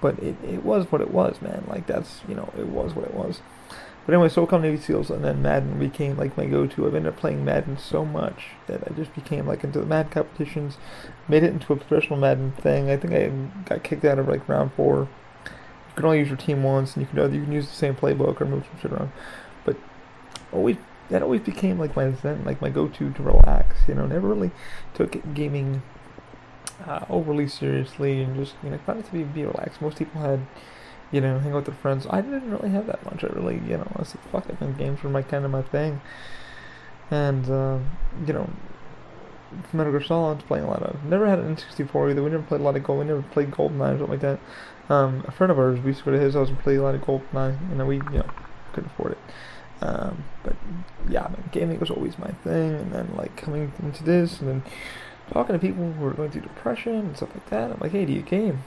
But 0.00 0.18
it, 0.18 0.36
it 0.44 0.64
was 0.64 0.90
what 0.90 1.00
it 1.00 1.10
was, 1.10 1.40
man. 1.42 1.64
Like 1.68 1.86
that's 1.86 2.20
you 2.28 2.34
know 2.34 2.52
it 2.58 2.66
was 2.66 2.94
what 2.94 3.04
it 3.04 3.14
was. 3.14 3.40
But 4.06 4.14
anyway, 4.14 4.28
SOCOM 4.28 4.62
Navy 4.62 4.78
SEALs 4.78 5.10
and 5.10 5.22
then 5.22 5.42
Madden 5.42 5.78
became 5.78 6.16
like 6.16 6.36
my 6.36 6.46
go-to. 6.46 6.86
I've 6.86 6.94
ended 6.94 7.12
up 7.12 7.20
playing 7.20 7.44
Madden 7.44 7.78
so 7.78 8.04
much 8.04 8.46
that 8.66 8.82
I 8.86 8.94
just 8.94 9.14
became 9.14 9.46
like 9.46 9.62
into 9.62 9.78
the 9.78 9.86
Madden 9.86 10.10
competitions, 10.10 10.78
made 11.28 11.42
it 11.42 11.52
into 11.52 11.72
a 11.72 11.76
professional 11.76 12.18
Madden 12.18 12.52
thing. 12.52 12.90
I 12.90 12.96
think 12.96 13.12
I 13.12 13.28
got 13.68 13.84
kicked 13.84 14.04
out 14.04 14.18
of 14.18 14.26
like 14.26 14.48
round 14.48 14.72
four. 14.72 15.08
You 16.00 16.02
can 16.02 16.08
only 16.08 16.20
use 16.20 16.28
your 16.28 16.38
team 16.38 16.62
once, 16.62 16.96
and 16.96 17.02
you 17.02 17.06
can 17.06 17.34
you 17.34 17.42
can 17.42 17.52
use 17.52 17.68
the 17.68 17.74
same 17.74 17.94
playbook 17.94 18.40
or 18.40 18.46
move 18.46 18.64
some 18.64 18.80
shit 18.80 18.90
around. 18.90 19.12
But 19.66 19.76
always 20.50 20.78
that 21.10 21.22
always 21.22 21.42
became 21.42 21.78
like 21.78 21.94
my 21.94 22.10
zen, 22.12 22.42
like 22.46 22.62
my 22.62 22.70
go-to 22.70 23.12
to 23.12 23.22
relax. 23.22 23.76
You 23.86 23.96
know, 23.96 24.06
never 24.06 24.26
really 24.26 24.50
took 24.94 25.34
gaming 25.34 25.82
uh, 26.86 27.04
overly 27.10 27.48
seriously, 27.48 28.22
and 28.22 28.34
just 28.34 28.54
you 28.62 28.70
know 28.70 28.78
found 28.86 29.00
it 29.00 29.06
to 29.08 29.12
be 29.12 29.24
be 29.24 29.44
relaxed. 29.44 29.82
Most 29.82 29.98
people 29.98 30.22
had 30.22 30.46
you 31.12 31.20
know, 31.20 31.38
hang 31.38 31.52
out 31.52 31.56
with 31.56 31.64
their 31.66 31.74
friends. 31.74 32.06
I 32.08 32.22
didn't 32.22 32.50
really 32.50 32.70
have 32.70 32.86
that 32.86 33.04
much. 33.04 33.22
I 33.22 33.26
really, 33.26 33.56
you 33.56 33.76
know, 33.76 33.92
I 33.96 34.04
said, 34.04 34.20
fuck 34.32 34.48
it, 34.48 34.56
and 34.60 34.78
games 34.78 35.02
were 35.02 35.10
my 35.10 35.22
kind 35.22 35.44
of 35.44 35.50
my 35.50 35.62
thing. 35.62 36.00
And, 37.10 37.50
uh, 37.50 37.78
you 38.24 38.32
know, 38.32 38.48
Metal 39.72 39.92
Gear 39.92 40.04
Solid, 40.04 40.38
playing 40.46 40.64
a 40.64 40.68
lot 40.68 40.82
of. 40.82 41.02
Never 41.04 41.26
had 41.26 41.40
an 41.40 41.56
N64 41.56 42.12
either. 42.12 42.22
We 42.22 42.30
never 42.30 42.44
played 42.44 42.60
a 42.60 42.64
lot 42.64 42.76
of 42.76 42.84
Gold. 42.84 43.00
We 43.00 43.06
never 43.06 43.22
played 43.22 43.50
GoldenEye 43.50 43.96
or 43.96 43.98
something 43.98 44.10
like 44.10 44.20
that. 44.20 44.38
Um, 44.90 45.24
a 45.26 45.30
friend 45.30 45.50
of 45.50 45.58
ours, 45.58 45.78
we 45.80 45.86
used 45.86 46.00
to 46.00 46.04
go 46.06 46.10
to 46.10 46.18
his 46.18 46.34
house 46.34 46.48
and 46.48 46.58
play 46.58 46.74
a 46.74 46.82
lot 46.82 46.94
of 46.94 47.00
GoldenEye, 47.00 47.58
and 47.70 47.78
then 47.78 47.86
we, 47.86 47.96
you 47.96 48.18
know, 48.18 48.30
couldn't 48.72 48.90
afford 48.90 49.12
it. 49.12 49.18
Um, 49.80 50.24
but 50.42 50.56
yeah, 51.08 51.22
man, 51.22 51.48
gaming 51.52 51.78
was 51.80 51.90
always 51.90 52.18
my 52.18 52.32
thing, 52.44 52.74
and 52.74 52.92
then 52.92 53.14
like 53.16 53.36
coming 53.36 53.72
into 53.82 54.04
this, 54.04 54.40
and 54.40 54.48
then 54.48 54.62
talking 55.32 55.54
to 55.54 55.58
people 55.58 55.92
who 55.92 56.06
are 56.06 56.12
going 56.12 56.30
through 56.30 56.42
depression 56.42 56.96
and 56.96 57.16
stuff 57.16 57.30
like 57.34 57.48
that. 57.50 57.70
I'm 57.70 57.78
like, 57.80 57.92
hey, 57.92 58.04
do 58.04 58.12
you 58.12 58.22
game? 58.22 58.62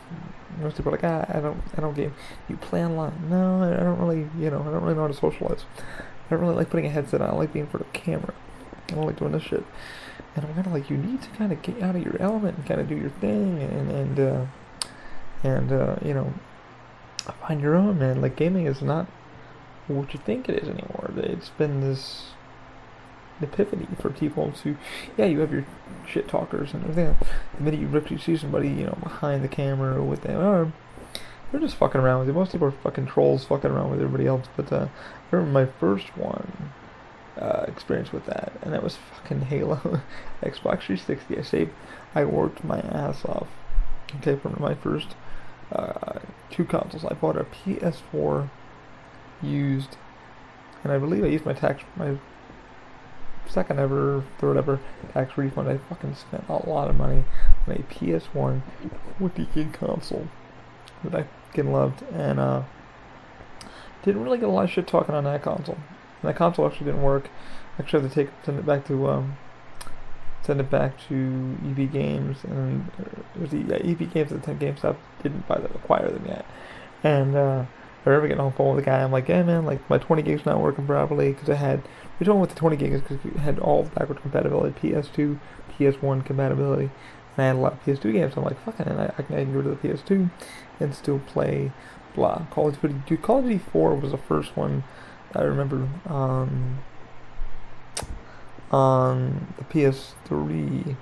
Most 0.61 0.77
people 0.77 0.93
are 0.93 0.97
like, 0.97 1.03
ah, 1.03 1.25
I 1.27 1.41
don't, 1.41 1.61
I 1.77 1.81
don't 1.81 1.93
game. 1.93 2.13
You 2.47 2.57
play 2.57 2.85
online? 2.85 3.29
No, 3.29 3.61
I 3.63 3.83
don't 3.83 3.99
really, 3.99 4.29
you 4.39 4.49
know, 4.49 4.61
I 4.61 4.71
don't 4.71 4.81
really 4.83 4.95
know 4.95 5.01
how 5.01 5.07
to 5.07 5.13
socialize. 5.13 5.65
I 5.89 6.29
don't 6.29 6.39
really 6.39 6.55
like 6.55 6.69
putting 6.69 6.85
a 6.85 6.89
headset 6.89 7.21
on. 7.21 7.29
I 7.31 7.33
like 7.33 7.51
being 7.51 7.65
in 7.65 7.71
front 7.71 7.85
of 7.85 7.93
a 7.93 7.97
camera. 7.97 8.33
I 8.87 8.93
don't 8.93 9.05
like 9.05 9.17
doing 9.17 9.33
this 9.33 9.43
shit. 9.43 9.65
And 10.35 10.45
I'm 10.45 10.53
kind 10.53 10.67
of 10.67 10.73
like, 10.73 10.89
you 10.89 10.97
need 10.97 11.21
to 11.21 11.29
kind 11.31 11.51
of 11.51 11.61
get 11.61 11.81
out 11.81 11.95
of 11.95 12.03
your 12.03 12.19
element 12.21 12.57
and 12.57 12.65
kind 12.65 12.79
of 12.79 12.87
do 12.87 12.95
your 12.95 13.09
thing, 13.09 13.61
and 13.61 13.91
and 13.91 14.19
uh, 14.19 14.45
and 15.43 15.71
uh, 15.71 15.95
you 16.03 16.13
know, 16.13 16.33
find 17.45 17.61
your 17.61 17.75
own, 17.75 17.99
man. 17.99 18.21
Like 18.21 18.35
gaming 18.35 18.65
is 18.65 18.81
not 18.81 19.07
what 19.87 20.13
you 20.13 20.19
think 20.19 20.49
it 20.49 20.63
is 20.63 20.69
anymore. 20.69 21.11
It's 21.17 21.49
been 21.49 21.81
this 21.81 22.31
epiphany 23.41 23.87
for 23.99 24.09
people 24.09 24.51
to, 24.63 24.77
yeah, 25.17 25.25
you 25.25 25.39
have 25.39 25.51
your 25.51 25.65
shit 26.07 26.27
talkers 26.27 26.73
and 26.73 26.83
everything. 26.83 27.15
The 27.57 27.63
minute 27.63 27.79
you 27.79 27.97
actually 27.97 28.19
see 28.19 28.37
somebody, 28.37 28.69
you 28.69 28.85
know, 28.85 28.97
behind 29.01 29.43
the 29.43 29.47
camera 29.47 29.97
or 29.97 30.03
with 30.03 30.21
the 30.21 30.33
arm, 30.33 30.73
they're 31.51 31.61
just 31.61 31.75
fucking 31.75 32.01
around 32.01 32.19
with 32.19 32.29
it. 32.29 32.33
Most 32.33 32.51
people 32.53 32.67
are 32.67 32.71
fucking 32.71 33.07
trolls 33.07 33.45
fucking 33.45 33.69
around 33.69 33.91
with 33.91 34.01
everybody 34.01 34.27
else. 34.27 34.47
But 34.55 34.71
uh, 34.71 34.87
I 35.31 35.35
remember 35.35 35.65
my 35.65 35.71
first 35.79 36.17
one 36.17 36.71
uh, 37.37 37.65
experience 37.67 38.11
with 38.11 38.25
that, 38.25 38.53
and 38.61 38.73
that 38.73 38.83
was 38.83 38.97
fucking 39.15 39.41
Halo, 39.41 39.75
Xbox 40.41 40.83
360. 40.83 41.37
I 41.37 41.41
saved, 41.41 41.71
I 42.15 42.23
worked 42.25 42.63
my 42.63 42.79
ass 42.79 43.25
off. 43.25 43.47
Okay, 44.17 44.35
for 44.35 44.49
my 44.59 44.75
first 44.75 45.15
uh, 45.73 46.19
two 46.49 46.65
consoles, 46.65 47.03
I 47.05 47.13
bought 47.13 47.37
a 47.37 47.43
PS4 47.43 48.49
used, 49.41 49.97
and 50.83 50.93
I 50.93 50.97
believe 50.97 51.23
I 51.23 51.27
used 51.27 51.45
my 51.45 51.53
tax 51.53 51.83
my 51.95 52.17
second 53.47 53.79
ever, 53.79 54.23
third 54.39 54.57
ever 54.57 54.79
tax 55.13 55.37
refund. 55.37 55.69
I 55.69 55.77
fucking 55.77 56.15
spent 56.15 56.45
a 56.47 56.69
lot 56.69 56.89
of 56.89 56.95
money 56.95 57.25
on 57.67 57.75
a 57.75 57.79
PS1 57.79 58.61
20 59.17 59.47
gig 59.53 59.73
console 59.73 60.27
that 61.03 61.15
I 61.15 61.25
fucking 61.47 61.71
loved, 61.71 62.03
and 62.13 62.39
uh, 62.39 62.63
didn't 64.03 64.23
really 64.23 64.37
get 64.37 64.49
a 64.49 64.51
lot 64.51 64.65
of 64.65 64.71
shit 64.71 64.87
talking 64.87 65.15
on 65.15 65.23
that 65.25 65.41
console. 65.41 65.77
And 66.21 66.29
that 66.29 66.35
console 66.35 66.67
actually 66.67 66.85
didn't 66.85 67.03
work. 67.03 67.29
Actually, 67.79 68.03
had 68.03 68.11
to 68.11 68.15
take 68.15 68.29
send 68.45 68.59
it 68.59 68.65
back 68.65 68.85
to 68.87 69.09
um, 69.09 69.37
send 70.45 70.59
it 70.59 70.69
back 70.69 70.93
to 71.07 71.57
EB 71.65 71.91
Games, 71.91 72.43
and 72.43 72.89
was 73.39 73.51
the 73.51 73.59
yeah, 73.59 73.91
EB 73.91 74.11
Games 74.13 74.31
at 74.31 74.41
the 74.41 74.45
time. 74.45 74.59
GameStop 74.59 74.97
didn't 75.21 75.47
buy 75.47 75.59
them, 75.59 75.71
acquire 75.75 76.09
them 76.09 76.25
yet, 76.25 76.45
and. 77.03 77.35
Uh, 77.35 77.65
I 78.05 78.09
remember 78.09 78.27
getting 78.27 78.41
on 78.41 78.51
the 78.51 78.57
phone 78.57 78.75
with 78.75 78.83
the 78.83 78.91
guy. 78.91 79.01
I'm 79.01 79.13
like, 79.13 79.29
yeah, 79.29 79.43
man, 79.43 79.65
like 79.65 79.89
my 79.89 79.97
20 79.97 80.23
gigs 80.23 80.45
not 80.45 80.59
working 80.59 80.85
properly 80.85 81.31
because 81.31 81.49
I 81.49 81.55
had. 81.55 81.81
We 82.19 82.25
told 82.25 82.35
him 82.35 82.41
with 82.41 82.49
the 82.49 82.57
20 82.57 82.75
gigs 82.75 82.99
because 82.99 83.23
we 83.23 83.39
had 83.39 83.59
all 83.59 83.83
backward 83.83 84.21
compatibility, 84.21 84.77
PS2, 84.77 85.39
PS1 85.79 86.25
compatibility, 86.25 86.91
and 87.37 87.37
I 87.37 87.43
had 87.47 87.55
a 87.55 87.59
lot 87.59 87.73
of 87.73 87.85
PS2 87.85 88.11
games. 88.11 88.33
So 88.33 88.41
I'm 88.41 88.47
like, 88.47 88.63
fucking, 88.65 88.87
and 88.87 88.99
I, 88.99 89.13
I 89.17 89.21
can 89.21 89.53
go 89.53 89.61
to 89.61 89.69
the 89.69 89.75
PS2 89.77 90.29
and 90.81 90.93
still 90.93 91.19
play 91.19 91.71
blah. 92.13 92.45
Call 92.51 92.67
of 92.67 92.81
Duty. 92.81 93.17
Call 93.17 93.39
of 93.39 93.45
Duty 93.45 93.63
4 93.71 93.95
was 93.95 94.11
the 94.11 94.17
first 94.17 94.57
one 94.57 94.83
I 95.35 95.41
remember 95.41 95.87
um, 96.05 96.79
on 98.73 99.53
the 99.57 99.63
PS3 99.65 100.95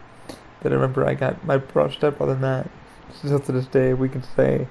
that 0.62 0.72
I 0.72 0.76
remember 0.76 1.08
I 1.08 1.14
got 1.14 1.44
my 1.46 1.60
stepbrother 1.90 2.36
that. 2.36 2.70
Still 3.14 3.40
to 3.40 3.52
this 3.52 3.66
day, 3.66 3.94
we 3.94 4.10
can 4.10 4.24
say 4.24 4.68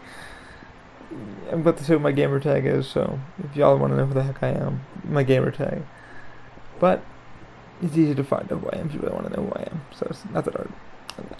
I'm 1.50 1.60
about 1.60 1.78
to 1.78 1.84
say 1.84 1.94
what 1.94 2.02
my 2.02 2.12
gamer 2.12 2.38
tag 2.38 2.66
is. 2.66 2.86
So 2.86 3.18
if 3.42 3.56
y'all 3.56 3.76
want 3.78 3.92
to 3.92 3.96
know 3.96 4.06
who 4.06 4.14
the 4.14 4.22
heck 4.22 4.42
I 4.42 4.48
am, 4.48 4.82
my 5.04 5.22
gamer 5.22 5.50
tag. 5.50 5.82
But 6.78 7.02
it's 7.82 7.96
easy 7.96 8.14
to 8.14 8.24
find 8.24 8.50
out 8.52 8.60
who 8.60 8.70
I 8.70 8.78
am 8.78 8.88
if 8.88 8.94
you 8.94 9.00
really 9.00 9.14
want 9.14 9.26
to 9.26 9.36
know 9.36 9.46
who 9.46 9.52
I 9.52 9.62
am. 9.62 9.82
So 9.94 10.06
it's 10.10 10.24
not 10.26 10.44
that 10.44 10.54
hard. 10.54 10.72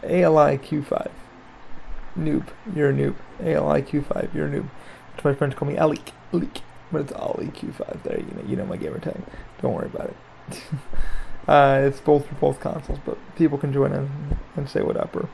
ALI 0.02 0.59
Q5. 0.59 1.11
Noob. 2.19 2.49
You're 2.75 2.90
a 2.90 2.93
noob. 2.93 3.14
ALI 3.40 3.83
Q5. 3.83 4.35
You're 4.35 4.47
a 4.47 4.50
noob. 4.50 4.69
To 5.19 5.26
my 5.26 5.35
friends 5.35 5.55
call 5.55 5.69
me 5.69 5.75
Alik. 5.75 6.12
Alik. 6.33 6.61
But 6.90 7.02
it's 7.02 7.12
Ali 7.12 7.47
Q5 7.47 8.02
there. 8.02 8.19
You 8.19 8.35
know, 8.35 8.45
you 8.47 8.57
know 8.57 8.67
my 8.67 8.76
gamer 8.76 8.99
tag. 8.99 9.23
Don't 9.62 9.75
worry 9.75 9.87
about 9.87 10.11
it. 10.49 10.62
uh, 11.50 11.83
it's 11.85 11.99
both 11.99 12.26
for 12.28 12.35
both 12.37 12.61
consoles, 12.61 13.00
but 13.04 13.19
people 13.35 13.59
can 13.59 13.73
join 13.73 13.92
in 13.92 14.09
and 14.54 14.69
say 14.69 14.83
what 14.83 14.97
up 14.97 15.14
or 15.16 15.28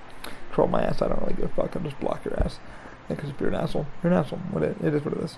troll 0.51 0.67
my 0.67 0.83
ass. 0.83 1.03
I 1.03 1.09
don't 1.09 1.21
really 1.21 1.35
give 1.35 1.45
a 1.45 1.49
fuck. 1.49 1.77
I'll 1.77 1.83
just 1.83 2.01
block 2.01 2.25
your 2.25 2.43
ass. 2.43 2.59
Because 3.07 3.29
if 3.29 3.39
you're 3.39 3.51
an 3.51 3.55
asshole, 3.55 3.87
you're 4.03 4.13
an 4.13 4.19
asshole. 4.19 4.41
It, 4.57 4.95
is 4.95 5.05
what 5.05 5.15
it 5.15 5.23
is. 5.23 5.37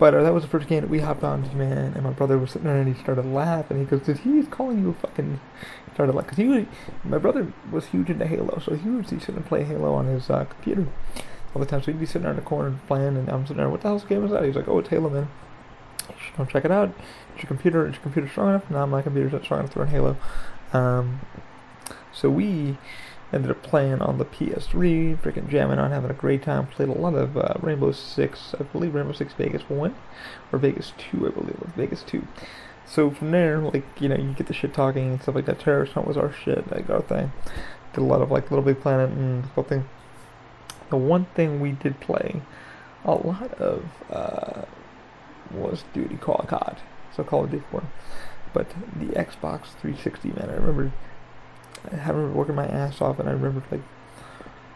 But 0.00 0.14
uh, 0.14 0.24
that 0.24 0.34
was 0.34 0.42
the 0.42 0.48
first 0.48 0.66
game 0.68 0.80
that 0.80 0.90
we 0.90 0.98
hopped 0.98 1.22
on, 1.22 1.56
man. 1.56 1.94
And 1.94 2.02
my 2.02 2.10
brother 2.10 2.38
was 2.38 2.50
sitting 2.50 2.66
there 2.66 2.76
and 2.76 2.92
he 2.92 3.00
started 3.00 3.24
laughing. 3.24 3.78
He 3.78 3.84
goes, 3.84 4.02
"Did 4.02 4.18
he 4.18 4.42
calling 4.42 4.82
you 4.82 4.90
a 4.90 4.94
fucking?" 4.94 5.40
Started 5.94 6.16
like, 6.16 6.26
cause 6.26 6.36
he 6.36 6.44
was, 6.44 6.66
my 7.04 7.18
brother 7.18 7.52
was 7.70 7.86
huge 7.86 8.10
into 8.10 8.26
Halo, 8.26 8.58
so 8.58 8.74
he 8.74 8.90
would 8.90 9.08
sit 9.08 9.28
and 9.28 9.46
play 9.46 9.62
Halo 9.62 9.94
on 9.94 10.06
his 10.06 10.28
uh, 10.28 10.44
computer 10.44 10.88
all 11.54 11.60
the 11.60 11.66
time. 11.66 11.82
So 11.82 11.92
he'd 11.92 12.00
be 12.00 12.04
sitting 12.04 12.22
there 12.22 12.32
in 12.32 12.36
the 12.36 12.42
corner 12.42 12.78
playing, 12.88 13.16
and 13.16 13.30
I'm 13.30 13.46
sitting 13.46 13.58
there, 13.58 13.70
"What 13.70 13.80
the 13.80 13.88
hell's 13.88 14.04
game 14.04 14.24
is 14.24 14.32
that?" 14.32 14.44
He's 14.44 14.56
like, 14.56 14.68
"Oh, 14.68 14.80
it's 14.80 14.88
Halo, 14.88 15.08
man." 15.08 15.28
Go 16.36 16.44
check 16.44 16.64
it 16.64 16.70
out. 16.70 16.88
Is 17.36 17.42
your 17.42 17.48
computer 17.48 17.86
is 17.86 17.94
your 17.94 18.02
computer 18.02 18.28
strong 18.28 18.50
enough? 18.50 18.70
No, 18.70 18.86
my 18.86 19.02
computer's 19.02 19.32
not 19.32 19.44
strong 19.44 19.60
enough 19.60 19.72
to 19.74 19.78
run 19.80 19.88
Halo. 19.88 20.16
Um, 20.72 21.20
so 22.12 22.30
we 22.30 22.78
ended 23.32 23.50
up 23.50 23.62
playing 23.62 24.00
on 24.00 24.18
the 24.18 24.24
PS3, 24.24 25.18
freaking 25.18 25.48
jamming 25.48 25.78
on, 25.78 25.90
having 25.90 26.10
a 26.10 26.14
great 26.14 26.42
time. 26.42 26.66
Played 26.66 26.88
a 26.88 26.92
lot 26.92 27.14
of 27.14 27.36
uh, 27.36 27.54
Rainbow 27.60 27.92
Six, 27.92 28.54
I 28.58 28.62
believe 28.64 28.94
Rainbow 28.94 29.12
Six 29.12 29.32
Vegas 29.34 29.68
1, 29.68 29.94
or 30.52 30.58
Vegas 30.58 30.92
2, 30.98 31.26
I 31.26 31.30
believe, 31.30 31.60
or 31.60 31.70
Vegas 31.76 32.02
2. 32.04 32.26
So 32.86 33.10
from 33.10 33.32
there, 33.32 33.58
like, 33.58 33.84
you 34.00 34.08
know, 34.08 34.16
you 34.16 34.32
get 34.32 34.46
the 34.46 34.54
shit 34.54 34.72
talking 34.72 35.10
and 35.10 35.22
stuff 35.22 35.34
like 35.34 35.46
that. 35.46 35.58
Terrorist 35.58 35.94
Hunt 35.94 36.06
was 36.06 36.16
our 36.16 36.32
shit, 36.32 36.70
like 36.70 36.88
our 36.88 37.02
thing. 37.02 37.32
Did 37.92 38.00
a 38.00 38.04
lot 38.04 38.22
of, 38.22 38.30
like, 38.30 38.50
Little 38.50 38.64
Big 38.64 38.80
Planet 38.80 39.10
and 39.10 39.42
the 39.44 39.48
whole 39.48 39.64
thing. 39.64 39.88
The 40.90 40.96
one 40.96 41.24
thing 41.34 41.60
we 41.60 41.72
did 41.72 41.98
play 41.98 42.42
a 43.04 43.14
lot 43.14 43.54
of 43.54 43.84
uh, 44.10 44.62
was 45.52 45.84
Duty 45.92 46.16
Call 46.16 46.44
COD. 46.48 46.78
So 47.14 47.24
Call 47.24 47.44
of 47.44 47.50
Duty 47.50 47.64
4. 47.70 47.82
But 48.52 48.70
the 48.70 49.06
Xbox 49.06 49.68
360, 49.80 50.30
man, 50.30 50.48
I 50.50 50.54
remember 50.54 50.92
I 51.92 52.08
remember 52.08 52.32
working 52.32 52.54
my 52.54 52.66
ass 52.66 53.00
off, 53.00 53.18
and 53.18 53.28
I 53.28 53.32
remember 53.32 53.62
like 53.70 53.82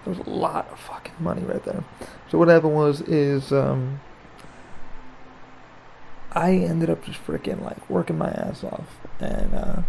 there 0.04 0.14
was 0.14 0.26
a 0.26 0.30
lot 0.30 0.68
of 0.70 0.78
fucking 0.78 1.14
money 1.18 1.42
right 1.42 1.62
there. 1.64 1.84
So 2.30 2.38
what 2.38 2.48
happened 2.48 2.74
was 2.74 3.00
is 3.02 3.52
um, 3.52 4.00
I 6.32 6.52
ended 6.52 6.90
up 6.90 7.04
just 7.04 7.24
freaking 7.24 7.62
like 7.62 7.88
working 7.90 8.18
my 8.18 8.30
ass 8.30 8.64
off, 8.64 8.86
and 9.18 9.54
uh, 9.54 9.82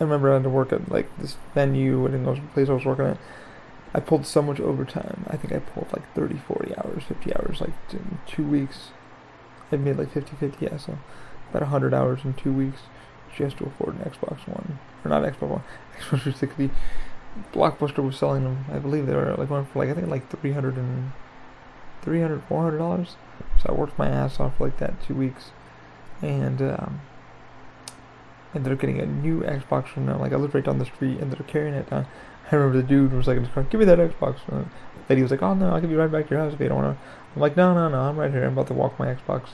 I 0.00 0.04
remember 0.04 0.30
I 0.30 0.34
had 0.34 0.44
to 0.44 0.50
work 0.50 0.72
at 0.72 0.90
like 0.90 1.08
this 1.18 1.36
venue 1.54 2.06
and 2.06 2.14
in 2.14 2.24
those 2.24 2.38
place 2.54 2.68
I 2.68 2.74
was 2.74 2.84
working 2.84 3.06
at. 3.06 3.18
I 3.94 4.00
pulled 4.00 4.26
so 4.26 4.42
much 4.42 4.60
overtime. 4.60 5.24
I 5.28 5.36
think 5.36 5.52
I 5.54 5.60
pulled 5.60 5.90
like 5.92 6.12
30, 6.14 6.36
40 6.46 6.76
hours, 6.76 7.04
50 7.04 7.34
hours, 7.34 7.60
like 7.62 7.72
in 7.92 8.18
two 8.26 8.44
weeks. 8.44 8.90
I 9.70 9.76
made 9.76 9.96
like 9.96 10.12
50, 10.12 10.36
50, 10.36 10.64
yeah, 10.64 10.76
so 10.76 10.98
about 11.50 11.62
100 11.62 11.94
hours 11.94 12.20
in 12.24 12.34
two 12.34 12.52
weeks 12.52 12.80
just 13.36 13.58
to 13.58 13.66
afford 13.66 13.94
an 13.94 14.10
Xbox 14.10 14.46
One 14.48 14.78
or 15.04 15.10
not 15.10 15.22
Xbox 15.22 15.48
One, 15.48 15.62
Xbox 15.98 16.22
360. 16.22 16.70
Blockbuster 17.52 18.04
was 18.04 18.16
selling 18.16 18.44
them. 18.44 18.64
I 18.72 18.78
believe 18.78 19.06
they 19.06 19.14
were 19.14 19.34
like 19.36 19.50
one 19.50 19.66
for 19.66 19.80
like 19.80 19.90
I 19.90 19.94
think 19.94 20.08
like 20.08 20.28
300 20.40 20.76
and 20.76 21.12
300 22.02 22.42
400 22.44 22.78
dollars. 22.78 23.16
So 23.62 23.66
I 23.68 23.72
worked 23.72 23.98
my 23.98 24.08
ass 24.08 24.40
off 24.40 24.60
like 24.60 24.78
that 24.78 25.00
two 25.02 25.14
weeks, 25.14 25.50
and 26.22 26.60
um, 26.60 27.00
ended 28.54 28.72
up 28.72 28.80
getting 28.80 29.00
a 29.00 29.06
new 29.06 29.42
Xbox 29.42 29.88
from 29.88 30.06
them. 30.06 30.20
Like 30.20 30.32
I 30.32 30.36
lived 30.36 30.54
right 30.54 30.64
down 30.64 30.78
the 30.78 30.86
street, 30.86 31.20
ended 31.20 31.40
up 31.40 31.46
carrying 31.46 31.74
it 31.74 31.90
down. 31.90 32.06
I 32.50 32.56
remember 32.56 32.80
the 32.80 32.88
dude 32.88 33.12
was 33.12 33.26
like 33.26 33.38
"Give 33.70 33.78
me 33.78 33.84
that 33.86 33.98
Xbox." 33.98 34.38
The 35.08 35.14
lady 35.14 35.22
was 35.22 35.30
like, 35.30 35.42
"Oh 35.42 35.54
no, 35.54 35.70
I'll 35.70 35.80
give 35.80 35.90
you 35.90 35.98
right 35.98 36.12
back 36.12 36.28
to 36.28 36.34
your 36.34 36.44
house 36.44 36.54
if 36.54 36.60
you 36.60 36.68
don't 36.68 36.82
want 36.82 36.96
to." 36.96 37.04
I'm 37.34 37.40
like, 37.42 37.56
"No, 37.56 37.74
no, 37.74 37.88
no, 37.88 38.00
I'm 38.02 38.16
right 38.16 38.30
here. 38.30 38.44
I'm 38.44 38.52
about 38.52 38.68
to 38.68 38.74
walk 38.74 38.98
my 38.98 39.06
Xbox, 39.06 39.48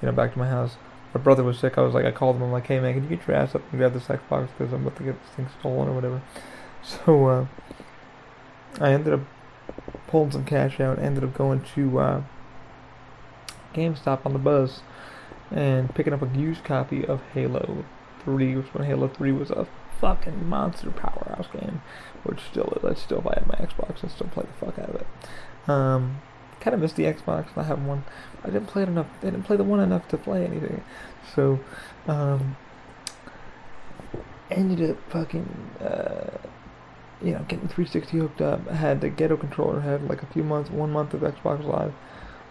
you 0.00 0.06
know, 0.06 0.12
back 0.12 0.32
to 0.34 0.38
my 0.38 0.48
house." 0.48 0.76
my 1.14 1.20
brother 1.20 1.42
was 1.42 1.58
sick. 1.58 1.76
I 1.76 1.82
was 1.82 1.94
like, 1.94 2.04
I 2.04 2.12
called 2.12 2.36
him. 2.36 2.42
I'm 2.42 2.52
like, 2.52 2.66
hey 2.66 2.78
man, 2.80 2.94
can 2.94 3.02
you 3.04 3.16
get 3.16 3.26
your 3.26 3.36
ass 3.36 3.54
up 3.54 3.62
and 3.70 3.78
grab 3.78 3.92
this 3.92 4.04
Xbox 4.04 4.48
because 4.56 4.72
I'm 4.72 4.86
about 4.86 4.96
to 4.98 5.02
get 5.02 5.20
this 5.20 5.32
thing 5.34 5.48
stolen 5.58 5.88
or 5.88 5.92
whatever. 5.92 6.22
So 6.82 7.26
uh, 7.26 7.46
I 8.80 8.92
ended 8.92 9.12
up 9.12 9.20
pulling 10.06 10.30
some 10.30 10.46
cash 10.46 10.80
out. 10.80 10.98
Ended 10.98 11.24
up 11.24 11.34
going 11.34 11.62
to 11.74 11.98
uh, 11.98 12.22
GameStop 13.74 14.24
on 14.24 14.32
the 14.32 14.38
bus 14.38 14.80
and 15.50 15.94
picking 15.94 16.14
up 16.14 16.22
a 16.22 16.38
used 16.38 16.64
copy 16.64 17.04
of 17.04 17.20
Halo 17.34 17.84
3, 18.24 18.56
was 18.56 18.66
when 18.72 18.84
Halo 18.84 19.08
3 19.08 19.32
was 19.32 19.50
a 19.50 19.66
fucking 20.00 20.48
monster 20.48 20.90
powerhouse 20.90 21.46
game, 21.52 21.82
which 22.24 22.40
still 22.40 22.72
is. 22.76 22.84
I 22.84 22.94
still 22.94 23.20
buy 23.20 23.32
it 23.32 23.46
my 23.46 23.54
Xbox 23.54 24.02
and 24.02 24.10
still 24.10 24.28
play 24.28 24.44
the 24.44 24.66
fuck 24.66 24.78
out 24.78 24.90
of 24.90 24.94
it. 24.96 25.06
Um, 25.68 26.20
kind 26.60 26.74
of 26.74 26.80
missed 26.80 26.96
the 26.96 27.04
Xbox. 27.04 27.48
I 27.56 27.64
have 27.64 27.84
one. 27.84 28.04
I 28.42 28.50
didn't 28.50 28.66
play 28.66 28.82
it 28.82 28.88
enough. 28.88 29.06
I 29.20 29.26
didn't 29.26 29.44
play 29.44 29.56
the 29.56 29.64
one 29.64 29.80
enough 29.80 30.08
to 30.08 30.16
play 30.16 30.44
anything. 30.44 30.82
So, 31.34 31.60
um, 32.06 32.56
ended 34.50 34.90
up 34.90 34.96
fucking, 35.10 35.70
uh, 35.80 36.38
you 37.22 37.32
know, 37.32 37.44
getting 37.48 37.68
360 37.68 38.18
hooked 38.18 38.40
up. 38.40 38.60
I 38.70 38.74
had 38.74 39.00
the 39.00 39.10
Ghetto 39.10 39.36
controller. 39.36 39.80
Had 39.80 40.08
like 40.08 40.22
a 40.22 40.26
few 40.26 40.42
months, 40.42 40.70
one 40.70 40.90
month 40.90 41.14
of 41.14 41.20
Xbox 41.20 41.64
Live. 41.64 41.92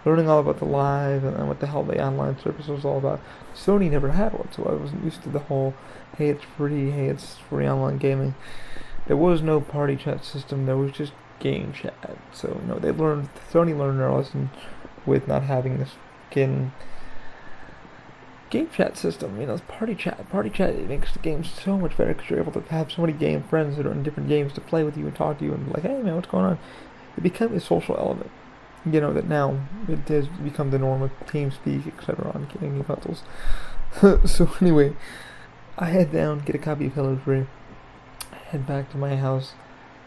Learning 0.06 0.29
all 0.29 0.39
about 0.39 0.60
the 0.60 0.65
live 0.65 1.24
and 1.24 1.48
what 1.48 1.60
the 1.60 1.68
hell 1.68 1.84
the 1.84 2.03
online 2.03 2.39
service 2.39 2.68
was 2.68 2.86
all 2.86 2.98
about. 2.98 3.20
Sony 3.53 3.91
never 3.91 4.12
had 4.12 4.34
one, 4.34 4.50
so 4.51 4.63
I 4.63 4.74
wasn't 4.74 5.03
used 5.03 5.24
to 5.24 5.29
the 5.29 5.39
whole, 5.39 5.74
hey, 6.18 6.29
it's 6.29 6.44
free, 6.58 6.91
hey, 6.91 7.08
it's 7.08 7.36
free 7.50 7.68
online 7.68 7.98
gaming. 7.98 8.36
There 9.08 9.18
was 9.18 9.41
no 9.41 9.60
party 9.60 9.96
chat 9.96 10.24
system. 10.24 10.65
There 10.65 10.77
was 10.77 10.91
just 10.91 11.12
game 11.39 11.74
chat. 11.74 12.18
So 12.32 12.60
you 12.62 12.68
know 12.68 12.79
they 12.79 12.91
learned 12.91 13.29
Sony 13.51 13.77
learned 13.77 14.00
their 14.00 14.12
lesson 14.12 14.50
with 15.06 15.27
not 15.27 15.44
having 15.44 15.79
this 15.79 15.91
fucking 16.29 16.72
game 18.50 18.70
chat 18.75 18.98
system. 18.98 19.39
You 19.39 19.48
know, 19.48 19.58
party 19.68 19.96
chat. 19.96 20.29
Party 20.29 20.50
chat 20.50 20.72
it 20.72 20.88
makes 20.88 21.13
the 21.13 21.20
game 21.20 21.44
so 21.44 21.77
much 21.77 21.98
better 21.98 22.13
because 22.13 22.29
you're 22.29 22.39
able 22.39 22.51
to 22.51 22.62
have 22.70 22.91
so 22.91 23.01
many 23.01 23.13
game 23.13 23.44
friends 23.44 23.77
that 23.77 23.86
are 23.86 23.91
in 23.91 24.03
different 24.03 24.29
games 24.29 24.53
to 24.53 24.62
play 24.62 24.84
with 24.84 24.98
you 24.98 25.08
and 25.08 25.15
talk 25.15 25.39
to 25.39 25.46
you 25.46 25.53
and 25.53 25.65
be 25.65 25.72
like, 25.74 25.84
hey 25.84 26.01
man, 26.01 26.15
what's 26.15 26.27
going 26.27 26.46
on? 26.46 26.60
It 27.18 27.22
becomes 27.22 27.56
a 27.62 27.65
social 27.65 27.98
element. 27.98 28.32
You 28.93 29.01
know 29.01 29.13
that 29.13 29.27
now 29.27 29.60
it 29.88 30.08
has 30.08 30.27
become 30.27 30.72
the 30.72 30.79
norm 30.79 31.01
of 31.01 31.12
team 31.27 31.51
speak, 31.51 31.88
etc. 31.88 32.31
I'm 32.34 32.43
on 32.43 32.50
gaming 32.60 32.84
consoles. 32.84 33.24
so 34.25 34.51
anyway, 34.62 34.96
I 35.77 35.86
head 35.86 36.12
down, 36.12 36.39
get 36.39 36.55
a 36.55 36.60
copy 36.60 36.88
of 36.88 36.93
Halo 36.93 37.19
3, 37.24 37.46
head 38.50 38.67
back 38.67 38.91
to 38.91 38.98
my 38.98 39.15
house, 39.15 39.53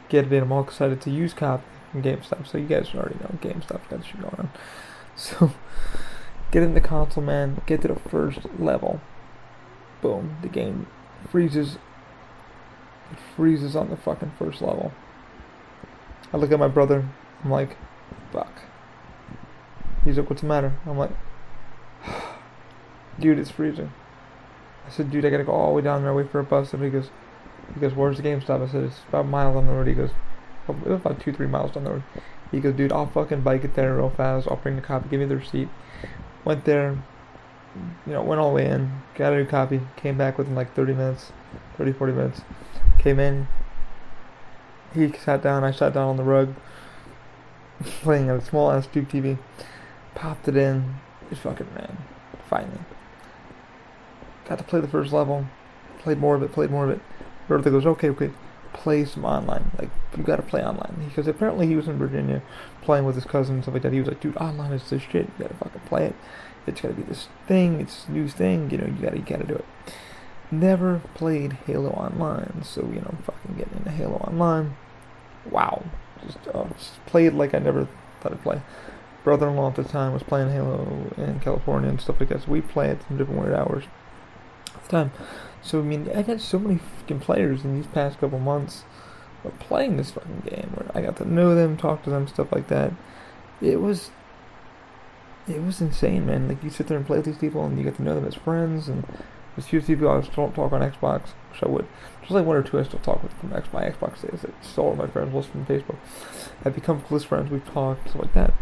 get 0.08 0.30
it. 0.32 0.42
I'm 0.42 0.52
all 0.52 0.62
excited 0.62 1.00
to 1.02 1.10
use 1.10 1.32
copy 1.32 1.64
from 1.90 2.02
GameStop. 2.02 2.46
So 2.46 2.58
you 2.58 2.66
guys 2.66 2.94
already 2.94 3.16
know 3.16 3.38
GameStop's 3.40 3.88
got 3.88 4.04
shit 4.04 4.20
going 4.20 4.34
on. 4.38 4.50
So 5.14 5.52
get 6.50 6.62
in 6.62 6.72
the 6.72 6.80
console, 6.80 7.22
man. 7.22 7.60
Get 7.66 7.82
to 7.82 7.88
the 7.88 7.96
first 7.96 8.38
level. 8.58 8.98
Boom. 10.00 10.38
The 10.40 10.48
game 10.48 10.86
freezes. 11.30 11.74
It 13.10 13.18
freezes 13.36 13.76
on 13.76 13.90
the 13.90 13.96
fucking 13.96 14.32
first 14.38 14.62
level. 14.62 14.90
I 16.32 16.38
look 16.38 16.50
at 16.50 16.58
my 16.58 16.68
brother. 16.68 17.06
I'm 17.44 17.50
like, 17.50 17.76
fuck. 18.32 18.62
He's 20.04 20.18
like, 20.18 20.28
what's 20.28 20.42
the 20.42 20.48
matter? 20.48 20.72
I'm 20.86 20.98
like, 20.98 21.10
dude, 23.20 23.38
it's 23.38 23.50
freezing. 23.50 23.92
I 24.86 24.90
said, 24.90 25.10
dude, 25.10 25.24
I 25.24 25.30
gotta 25.30 25.44
go 25.44 25.52
all 25.52 25.68
the 25.68 25.74
way 25.74 25.82
down 25.82 26.02
there, 26.02 26.12
wait 26.12 26.30
for 26.30 26.40
a 26.40 26.44
bus. 26.44 26.72
And 26.72 26.82
he 26.82 26.90
goes, 26.90 27.10
he 27.74 27.80
goes, 27.80 27.94
where's 27.94 28.16
the 28.16 28.22
GameStop? 28.22 28.66
I 28.66 28.70
said, 28.70 28.84
it's 28.84 29.00
about 29.08 29.26
a 29.26 29.28
mile 29.28 29.54
down 29.54 29.66
the 29.66 29.72
road. 29.72 29.86
He 29.86 29.94
goes, 29.94 30.10
oh, 30.68 30.72
it 30.84 30.88
was 30.88 31.00
about 31.00 31.20
two, 31.20 31.32
three 31.32 31.46
miles 31.46 31.72
down 31.72 31.84
the 31.84 31.90
road. 31.90 32.02
He 32.50 32.60
goes, 32.60 32.74
dude, 32.74 32.92
I'll 32.92 33.06
fucking 33.06 33.40
bike 33.40 33.64
it 33.64 33.74
there 33.74 33.96
real 33.96 34.10
fast. 34.10 34.48
I'll 34.48 34.56
bring 34.56 34.76
the 34.76 34.82
copy. 34.82 35.08
Give 35.08 35.20
me 35.20 35.26
the 35.26 35.36
receipt. 35.36 35.68
Went 36.44 36.64
there, 36.64 37.02
you 38.06 38.12
know, 38.12 38.22
went 38.22 38.40
all 38.40 38.50
the 38.50 38.56
way 38.56 38.66
in, 38.66 39.00
got 39.14 39.32
a 39.32 39.36
new 39.36 39.46
copy, 39.46 39.80
came 39.96 40.18
back 40.18 40.36
within 40.36 40.54
like 40.54 40.74
30 40.74 40.94
minutes, 40.94 41.32
30, 41.78 41.92
40 41.92 42.12
minutes. 42.12 42.40
Came 42.98 43.18
in, 43.18 43.48
he 44.94 45.12
sat 45.12 45.42
down, 45.42 45.64
I 45.64 45.70
sat 45.70 45.94
down 45.94 46.08
on 46.08 46.16
the 46.16 46.24
rug, 46.24 46.54
playing 47.84 48.30
a 48.30 48.40
small 48.40 48.70
ass 48.70 48.86
tube 48.86 49.08
TV, 49.08 49.38
popped 50.22 50.46
it 50.46 50.56
in, 50.56 50.94
it 51.32 51.38
fucking 51.38 51.66
ran, 51.74 51.98
finally. 52.48 52.78
Got 54.48 54.58
to 54.58 54.64
play 54.64 54.80
the 54.80 54.86
first 54.86 55.12
level, 55.12 55.46
played 55.98 56.18
more 56.18 56.36
of 56.36 56.44
it, 56.44 56.52
played 56.52 56.70
more 56.70 56.84
of 56.84 56.90
it. 56.90 57.00
Brother 57.48 57.70
goes, 57.70 57.84
okay, 57.84 58.08
okay, 58.10 58.30
play 58.72 59.04
some 59.04 59.24
online. 59.24 59.72
Like, 59.76 59.90
you 60.16 60.22
gotta 60.22 60.42
play 60.42 60.64
online. 60.64 60.94
Because 61.08 61.26
apparently 61.26 61.66
he 61.66 61.74
was 61.74 61.88
in 61.88 61.98
Virginia 61.98 62.40
playing 62.82 63.04
with 63.04 63.16
his 63.16 63.24
cousin 63.24 63.56
and 63.56 63.64
stuff 63.64 63.74
like 63.74 63.82
that. 63.82 63.92
He 63.92 63.98
was 63.98 64.08
like, 64.08 64.20
dude, 64.20 64.36
online 64.36 64.72
is 64.72 64.88
this 64.88 65.02
shit. 65.02 65.26
You 65.26 65.32
gotta 65.40 65.54
fucking 65.54 65.80
play 65.86 66.06
it. 66.06 66.14
It's 66.68 66.80
gotta 66.80 66.94
be 66.94 67.02
this 67.02 67.26
thing. 67.48 67.80
It's 67.80 68.08
new 68.08 68.28
thing. 68.28 68.70
You 68.70 68.78
know, 68.78 68.86
you 68.86 69.02
gotta, 69.02 69.16
you 69.16 69.24
gotta 69.24 69.44
do 69.44 69.54
it. 69.54 69.64
Never 70.52 71.00
played 71.14 71.54
Halo 71.66 71.90
Online, 71.90 72.62
so, 72.62 72.82
you 72.82 73.00
know, 73.00 73.14
fucking 73.24 73.56
getting 73.56 73.78
into 73.78 73.90
Halo 73.90 74.18
Online. 74.18 74.76
Wow. 75.50 75.84
Just, 76.24 76.38
uh, 76.54 76.68
just 76.78 77.04
played 77.06 77.32
like 77.32 77.54
I 77.54 77.58
never 77.58 77.88
thought 78.20 78.32
I'd 78.32 78.42
play. 78.42 78.62
Brother-in-law 79.24 79.68
at 79.68 79.76
the 79.76 79.84
time 79.84 80.12
was 80.12 80.22
playing 80.22 80.50
Halo 80.50 81.12
in 81.16 81.40
California 81.40 81.88
and 81.88 82.00
stuff 82.00 82.18
like 82.18 82.28
that, 82.30 82.42
so 82.42 82.50
we 82.50 82.60
play 82.60 82.90
at 82.90 83.06
some 83.06 83.16
different 83.16 83.40
weird 83.40 83.54
hours 83.54 83.84
at 84.74 84.82
the 84.82 84.88
time. 84.88 85.12
So 85.62 85.78
I 85.78 85.82
mean, 85.82 86.10
I 86.14 86.22
got 86.22 86.40
so 86.40 86.58
many 86.58 86.80
fucking 86.98 87.20
players 87.20 87.64
in 87.64 87.76
these 87.76 87.86
past 87.86 88.18
couple 88.18 88.40
months 88.40 88.84
of 89.44 89.58
playing 89.58 89.96
this 89.96 90.10
fucking 90.10 90.42
game 90.48 90.72
where 90.74 90.90
I 90.94 91.02
got 91.02 91.16
to 91.18 91.24
know 91.28 91.54
them, 91.54 91.76
talk 91.76 92.02
to 92.04 92.10
them, 92.10 92.26
stuff 92.26 92.52
like 92.52 92.68
that. 92.68 92.92
It 93.60 93.80
was, 93.80 94.10
it 95.46 95.62
was 95.62 95.80
insane, 95.80 96.26
man. 96.26 96.48
Like 96.48 96.62
you 96.64 96.70
sit 96.70 96.88
there 96.88 96.96
and 96.96 97.06
play 97.06 97.18
with 97.18 97.26
these 97.26 97.38
people, 97.38 97.64
and 97.64 97.78
you 97.78 97.84
get 97.84 97.96
to 97.96 98.02
know 98.02 98.16
them 98.16 98.26
as 98.26 98.34
friends. 98.34 98.88
And 98.88 99.04
there's 99.54 99.68
few 99.68 99.80
people 99.80 100.08
I 100.08 100.20
still 100.22 100.34
don't 100.34 100.54
talk 100.54 100.72
on 100.72 100.80
Xbox, 100.80 101.28
which 101.50 101.62
I 101.62 101.68
would. 101.68 101.86
Just 102.22 102.32
like 102.32 102.44
one 102.44 102.56
or 102.56 102.62
two 102.62 102.78
I 102.80 102.82
still 102.82 102.98
talk 103.00 103.22
with 103.22 103.32
from. 103.34 103.50
My 103.50 103.60
Xbox 103.60 104.22
days. 104.22 104.44
It's 104.44 104.78
all 104.78 104.96
my 104.96 105.06
friends 105.06 105.32
list 105.32 105.50
from 105.50 105.66
Facebook. 105.66 105.96
I've 106.64 106.74
become 106.74 107.02
close 107.02 107.22
friends. 107.22 107.50
We've 107.50 107.64
talked, 107.72 108.10
stuff 108.10 108.22
like 108.22 108.34
that. 108.34 108.52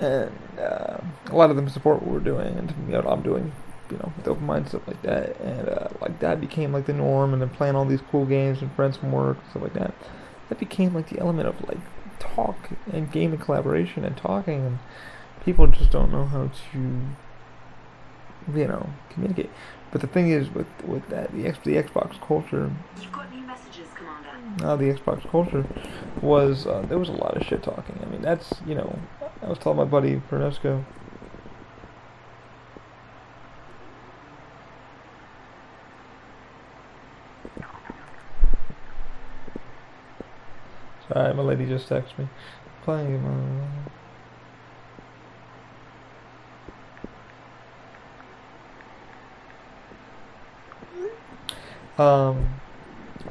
And 0.00 0.32
uh, 0.58 0.98
a 1.26 1.36
lot 1.36 1.50
of 1.50 1.56
them 1.56 1.68
support 1.68 2.02
what 2.02 2.10
we're 2.10 2.20
doing, 2.20 2.58
and 2.58 2.74
you 2.86 2.92
know 2.92 3.02
what 3.02 3.12
I'm 3.12 3.22
doing 3.22 3.52
you 3.90 3.98
know, 3.98 4.12
with 4.16 4.28
open 4.28 4.46
mind 4.46 4.68
stuff 4.68 4.86
like 4.86 5.02
that, 5.02 5.38
and 5.40 5.68
uh, 5.68 5.88
like 6.00 6.20
that 6.20 6.40
became 6.40 6.72
like 6.72 6.86
the 6.86 6.92
norm, 6.92 7.32
and 7.32 7.42
then 7.42 7.48
playing 7.50 7.74
all 7.74 7.84
these 7.84 8.00
cool 8.10 8.24
games 8.24 8.62
and 8.62 8.72
friends 8.72 8.96
from 8.96 9.12
work 9.12 9.38
and 9.38 9.50
stuff 9.50 9.62
like 9.62 9.74
that. 9.74 9.94
That 10.48 10.58
became 10.58 10.94
like 10.94 11.08
the 11.08 11.18
element 11.18 11.48
of 11.48 11.60
like 11.68 11.78
talk 12.18 12.70
and 12.92 13.10
game 13.10 13.32
and 13.32 13.40
collaboration 13.40 14.04
and 14.04 14.16
talking, 14.16 14.64
and 14.64 14.78
people 15.44 15.66
just 15.66 15.90
don't 15.90 16.12
know 16.12 16.24
how 16.24 16.50
to, 16.72 16.78
you 18.58 18.66
know, 18.66 18.90
communicate. 19.10 19.50
But 19.90 20.00
the 20.00 20.06
thing 20.06 20.30
is, 20.30 20.50
with 20.50 20.68
with 20.84 21.08
that, 21.08 21.32
the, 21.32 21.46
X, 21.46 21.58
the 21.64 21.76
Xbox 21.76 22.20
culture. 22.20 22.70
Messages, 23.46 23.88
Commander. 23.94 24.76
The 24.76 24.94
Xbox 24.94 25.28
culture 25.28 25.66
was 26.22 26.66
uh, 26.66 26.84
there 26.88 26.98
was 26.98 27.08
a 27.08 27.12
lot 27.12 27.36
of 27.36 27.44
shit 27.44 27.62
talking. 27.62 27.98
I 28.02 28.06
mean, 28.06 28.22
that's 28.22 28.52
you 28.66 28.76
know, 28.76 28.98
I 29.42 29.48
was 29.48 29.58
telling 29.58 29.78
my 29.78 29.84
buddy 29.84 30.20
Pernesco 30.30 30.84
Alright, 41.12 41.34
my 41.34 41.42
lady 41.42 41.66
just 41.66 41.88
texted 41.88 42.18
me. 42.18 42.28
Playing 42.84 43.20
my... 51.98 52.04
Um, 52.04 52.59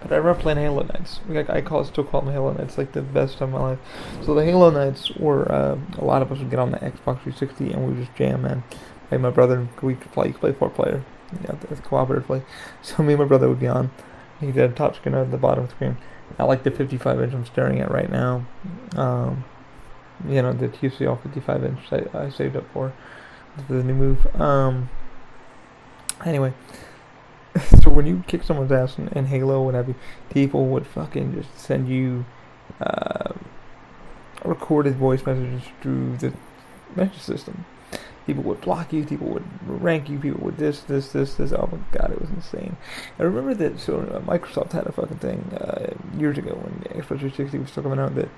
but 0.01 0.11
I 0.11 0.17
remember 0.17 0.41
playing 0.41 0.59
Halo 0.59 0.83
Nights. 0.83 1.19
Like, 1.27 1.49
I 1.49 1.61
call 1.61 1.81
it, 1.81 1.87
still 1.87 2.03
call 2.03 2.21
them 2.21 2.33
Halo 2.33 2.53
Nights, 2.53 2.77
like 2.77 2.93
the 2.93 3.01
best 3.01 3.37
time 3.37 3.53
of 3.53 3.61
my 3.61 3.69
life. 3.71 3.79
So 4.23 4.33
the 4.33 4.45
Halo 4.45 4.69
Nights 4.69 5.11
were 5.15 5.51
uh, 5.51 5.77
a 5.97 6.05
lot 6.05 6.21
of 6.21 6.31
us 6.31 6.39
would 6.39 6.49
get 6.49 6.59
on 6.59 6.71
the 6.71 6.77
Xbox 6.77 7.21
360 7.23 7.71
and 7.71 7.83
we 7.83 7.93
would 7.93 8.05
just 8.05 8.15
jam, 8.15 8.43
man. 8.43 8.63
Like 9.11 9.21
my 9.21 9.29
brother, 9.29 9.67
we 9.81 9.95
could 9.95 10.11
play, 10.11 10.31
play 10.31 10.53
four 10.53 10.69
player, 10.69 11.03
you 11.33 11.47
know, 11.47 11.55
cooperatively. 11.83 12.43
So 12.81 13.03
me 13.03 13.13
and 13.13 13.21
my 13.21 13.27
brother 13.27 13.49
would 13.49 13.59
be 13.59 13.67
on. 13.67 13.91
He 14.39 14.51
did 14.51 14.71
a 14.71 14.73
top 14.73 14.95
screen 14.95 15.15
at 15.15 15.31
the 15.31 15.37
bottom 15.37 15.67
screen. 15.69 15.97
I 16.37 16.43
like 16.43 16.63
the 16.63 16.71
55 16.71 17.21
inch 17.21 17.33
I'm 17.33 17.45
staring 17.45 17.79
at 17.79 17.91
right 17.91 18.09
now. 18.09 18.45
Um, 18.95 19.43
you 20.27 20.41
know, 20.41 20.53
the 20.53 20.69
TCL 20.69 21.21
55 21.23 21.63
inch 21.63 21.79
I, 21.91 22.05
I 22.17 22.29
saved 22.29 22.55
up 22.55 22.65
for 22.71 22.93
the 23.67 23.83
new 23.83 23.93
move. 23.93 24.25
Um, 24.39 24.89
anyway, 26.25 26.53
so 27.83 27.89
when 27.89 28.05
you 28.05 28.23
kick 28.27 28.43
someone's 28.43 28.71
ass 28.71 28.97
in, 28.97 29.07
in 29.09 29.25
Halo, 29.25 29.63
what 29.63 29.73
have 29.73 29.87
you, 29.87 29.95
people 30.29 30.67
would 30.67 30.85
fucking 30.85 31.33
just 31.33 31.57
send 31.59 31.89
you 31.89 32.25
uh, 32.79 33.33
recorded 34.45 34.95
voice 34.95 35.25
messages 35.25 35.63
through 35.81 36.17
the 36.17 36.33
message 36.95 37.21
system 37.21 37.65
people 38.29 38.43
would 38.43 38.61
block 38.61 38.93
you, 38.93 39.03
people 39.03 39.25
would 39.27 39.43
rank 39.65 40.07
you, 40.07 40.19
people 40.19 40.39
would 40.41 40.55
this, 40.57 40.81
this, 40.81 41.11
this, 41.11 41.33
this. 41.33 41.51
Oh 41.51 41.67
my 41.71 41.79
god, 41.97 42.11
it 42.11 42.21
was 42.21 42.29
insane. 42.29 42.77
I 43.17 43.23
remember 43.23 43.55
that. 43.55 43.79
So 43.79 44.01
uh, 44.01 44.19
Microsoft 44.19 44.71
had 44.73 44.85
a 44.85 44.91
fucking 44.91 45.17
thing 45.17 45.39
uh, 45.59 45.95
years 46.15 46.37
ago 46.37 46.51
when 46.51 47.01
Xbox 47.01 47.19
360 47.19 47.57
was 47.57 47.71
still 47.71 47.81
coming 47.81 47.97
out 47.97 48.13
that 48.13 48.29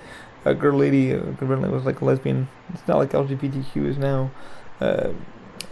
a 0.45 0.53
girl 0.53 0.77
lady 0.77 1.13
uh, 1.13 1.19
conveniently 1.37 1.69
was 1.69 1.83
like 1.83 1.99
a 1.99 2.05
lesbian. 2.05 2.47
It's 2.73 2.87
not 2.87 2.99
like 2.99 3.11
LGBTQ 3.11 3.85
is 3.85 3.97
now. 3.97 4.31
Uh, 4.79 5.09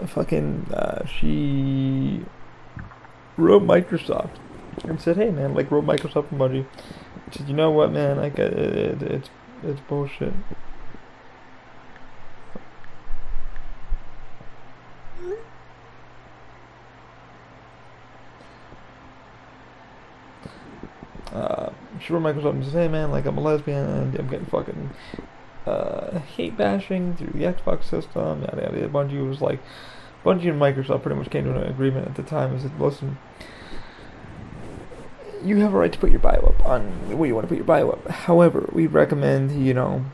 fucking, 0.06 0.68
uh, 0.74 1.06
she 1.06 2.26
wrote 3.40 3.64
Microsoft 3.64 4.36
and 4.84 5.02
said, 5.02 5.18
"Hey 5.18 5.32
man, 5.32 5.54
like 5.54 5.72
wrote 5.72 5.86
Microsoft 5.86 6.30
emoji." 6.30 6.66
Said, 7.32 7.48
"You 7.48 7.56
know 7.56 7.72
what, 7.72 7.92
man? 7.92 8.18
Like 8.18 8.38
it, 8.40 8.54
it, 8.54 9.02
it's 9.02 9.30
it's 9.64 9.80
bullshit." 9.82 10.34
uh, 21.34 21.72
she 22.00 22.14
wrote 22.14 22.24
Microsoft 22.24 22.52
and 22.52 22.64
says, 22.64 22.74
"Hey 22.74 22.88
man, 22.88 23.12
like 23.12 23.26
I'm 23.26 23.38
a 23.38 23.42
lesbian 23.42 23.86
and 23.86 24.16
I'm 24.18 24.28
getting 24.28 24.46
fucking 24.46 24.90
uh, 25.66 26.20
hate 26.20 26.58
bashing 26.58 27.16
through 27.16 27.40
the 27.40 27.46
Xbox 27.46 27.86
system." 27.86 28.42
Yada 28.42 28.72
yada. 28.74 28.90
Bungie 28.90 29.28
was 29.28 29.42
like, 29.42 29.60
Bungie 30.24 30.50
and 30.50 30.62
Microsoft 30.62 31.04
pretty 31.04 31.18
much 31.18 31.30
came 31.30 31.46
to 31.46 31.56
an 31.56 31.70
agreement 31.70 32.08
at 32.08 32.16
the 32.16 32.24
time. 32.24 32.52
and 32.52 32.62
said, 32.62 32.80
"Listen, 32.80 33.18
you 35.44 35.58
have 35.58 35.74
a 35.74 35.78
right 35.78 35.92
to 35.92 36.00
put 36.00 36.12
your 36.12 36.20
bio 36.20 36.40
up 36.40 36.66
on 36.66 36.82
where 37.18 37.28
you 37.28 37.36
want 37.36 37.46
to 37.46 37.50
put 37.50 37.58
your 37.58 37.66
bio 37.66 37.90
up. 37.90 38.08
However, 38.10 38.70
we 38.72 38.88
recommend 38.88 39.52
you 39.66 39.74
know." 39.74 40.06